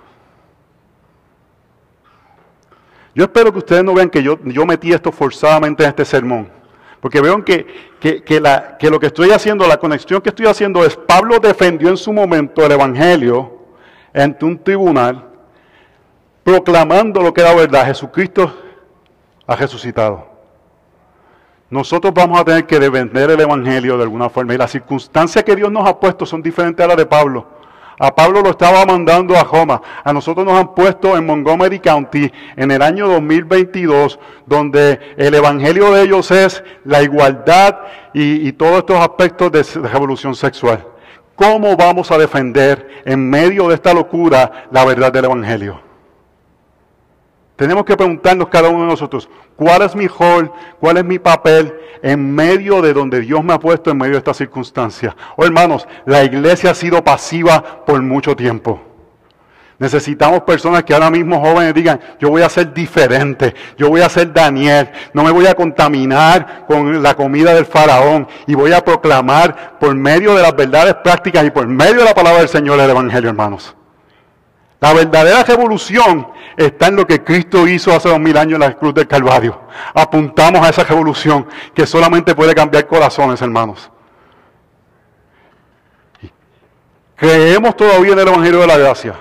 [3.14, 6.50] Yo espero que ustedes no vean que yo, yo metí esto forzadamente en este sermón.
[7.00, 7.66] Porque vean que,
[8.00, 11.90] que, la, que lo que estoy haciendo, la conexión que estoy haciendo es, Pablo defendió
[11.90, 13.60] en su momento el Evangelio
[14.14, 15.24] ante un tribunal,
[16.44, 17.86] proclamando lo que era verdad.
[17.86, 18.54] Jesucristo
[19.48, 20.28] ha resucitado.
[21.70, 24.54] Nosotros vamos a tener que defender el Evangelio de alguna forma.
[24.54, 27.55] Y las circunstancias que Dios nos ha puesto son diferentes a las de Pablo.
[27.98, 29.82] A Pablo lo estaba mandando a Roma.
[30.04, 35.92] A nosotros nos han puesto en Montgomery County en el año 2022, donde el evangelio
[35.92, 37.80] de ellos es la igualdad
[38.14, 40.86] y, todos estos aspectos de revolución sexual.
[41.36, 45.85] ¿Cómo vamos a defender en medio de esta locura la verdad del evangelio?
[47.56, 50.52] Tenemos que preguntarnos cada uno de nosotros, ¿cuál es mi rol?
[50.80, 54.18] ¿Cuál es mi papel en medio de donde Dios me ha puesto en medio de
[54.18, 55.16] esta circunstancia?
[55.38, 58.82] Oh hermanos, la iglesia ha sido pasiva por mucho tiempo.
[59.78, 64.10] Necesitamos personas que ahora mismo jóvenes digan, yo voy a ser diferente, yo voy a
[64.10, 68.84] ser Daniel, no me voy a contaminar con la comida del faraón y voy a
[68.84, 72.80] proclamar por medio de las verdades prácticas y por medio de la palabra del Señor
[72.80, 73.76] el Evangelio, hermanos.
[74.86, 78.78] La verdadera revolución está en lo que Cristo hizo hace dos mil años en la
[78.78, 79.60] cruz del Calvario.
[79.96, 83.90] Apuntamos a esa revolución que solamente puede cambiar corazones, hermanos.
[87.16, 89.16] Creemos todavía en el Evangelio de la Gracia.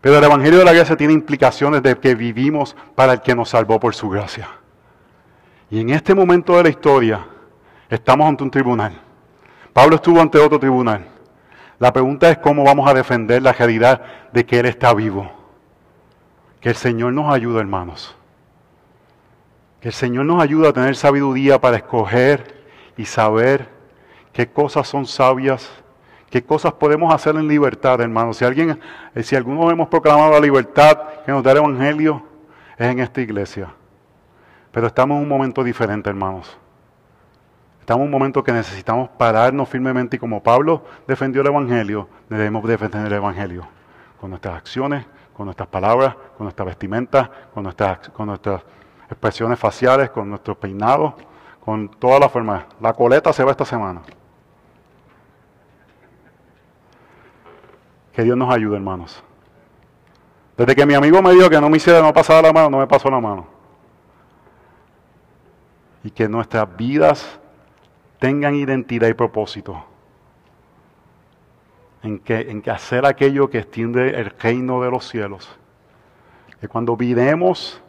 [0.00, 3.50] Pero el Evangelio de la Gracia tiene implicaciones de que vivimos para el que nos
[3.50, 4.48] salvó por su gracia.
[5.70, 7.24] Y en este momento de la historia
[7.88, 9.00] estamos ante un tribunal.
[9.72, 11.19] Pablo estuvo ante otro tribunal.
[11.80, 14.02] La pregunta es cómo vamos a defender la realidad
[14.32, 15.28] de que Él está vivo.
[16.60, 18.14] Que el Señor nos ayude, hermanos.
[19.80, 22.64] Que el Señor nos ayude a tener sabiduría para escoger
[22.96, 23.68] y saber
[24.32, 25.68] qué cosas son sabias
[26.30, 28.36] ¿Qué cosas podemos hacer en libertad, hermanos?
[28.36, 28.78] Si alguien,
[29.16, 32.24] eh, si algunos hemos proclamado la libertad que nos da el Evangelio,
[32.78, 33.74] es en esta iglesia.
[34.70, 36.56] Pero estamos en un momento diferente, hermanos.
[37.90, 42.62] Estamos en un momento que necesitamos pararnos firmemente y como Pablo defendió el Evangelio, debemos
[42.62, 43.66] defender el Evangelio.
[44.20, 45.04] Con nuestras acciones,
[45.36, 48.62] con nuestras palabras, con nuestra vestimenta, con nuestras, con nuestras
[49.08, 51.14] expresiones faciales, con nuestros peinados,
[51.64, 52.64] con toda la forma.
[52.80, 54.02] La coleta se va esta semana.
[58.12, 59.20] Que Dios nos ayude, hermanos.
[60.56, 62.78] Desde que mi amigo me dijo que no me hiciera, no pasara la mano, no
[62.78, 63.48] me pasó la mano.
[66.04, 67.39] Y que nuestras vidas
[68.20, 69.84] tengan identidad y propósito.
[72.04, 75.58] En que, en que hacer aquello que extiende el reino de los cielos.
[76.60, 77.82] Que cuando viremos,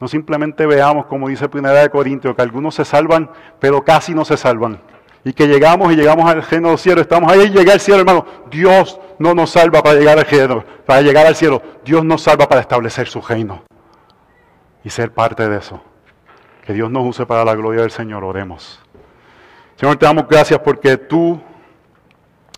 [0.00, 4.24] no simplemente veamos, como dice Primera de Corintios, que algunos se salvan, pero casi no
[4.24, 4.80] se salvan
[5.24, 8.00] y que llegamos y llegamos al reino del cielo, estamos ahí y llega al cielo,
[8.00, 8.24] hermano.
[8.50, 11.60] Dios no nos salva para llegar al cielo, para llegar al cielo.
[11.84, 13.62] Dios nos salva para establecer su reino
[14.84, 15.82] y ser parte de eso.
[16.64, 18.24] Que Dios nos use para la gloria del Señor.
[18.24, 18.80] Oremos.
[19.78, 21.40] Señor, te damos gracias porque tú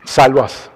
[0.04, 0.70] salvas.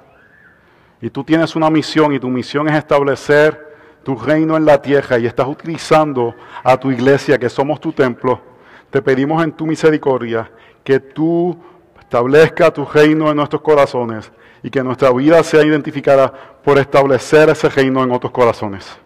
[1.00, 5.18] Y tú tienes una misión y tu misión es establecer tu reino en la tierra
[5.18, 8.42] y estás utilizando a tu iglesia, que somos tu templo.
[8.90, 10.50] Te pedimos en tu misericordia
[10.82, 11.58] que tú
[11.98, 14.30] establezca tu reino en nuestros corazones
[14.62, 16.30] y que nuestra vida sea identificada
[16.62, 18.98] por establecer ese reino en otros corazones.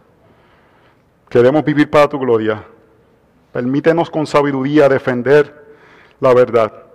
[1.29, 2.65] Queremos vivir para tu gloria.
[3.53, 5.67] Permítenos con sabiduría defender
[6.19, 6.88] la verdad.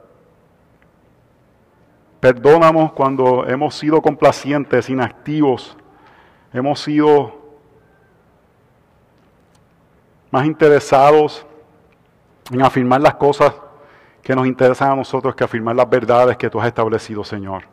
[2.24, 5.76] Perdónanos cuando hemos sido complacientes, inactivos,
[6.54, 7.36] hemos sido
[10.32, 11.46] más interesados
[12.50, 13.54] en afirmar las cosas
[14.22, 17.64] que nos interesan a nosotros que afirmar las verdades que tú has establecido, Señor.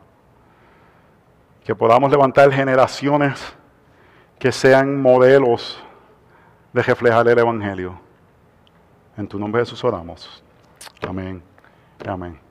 [1.63, 3.55] Que podamos levantar generaciones
[4.37, 5.81] que sean modelos
[6.73, 7.97] de reflejar el Evangelio.
[9.15, 10.43] En tu nombre Jesús oramos.
[11.07, 11.41] Amén.
[12.05, 12.50] Amén.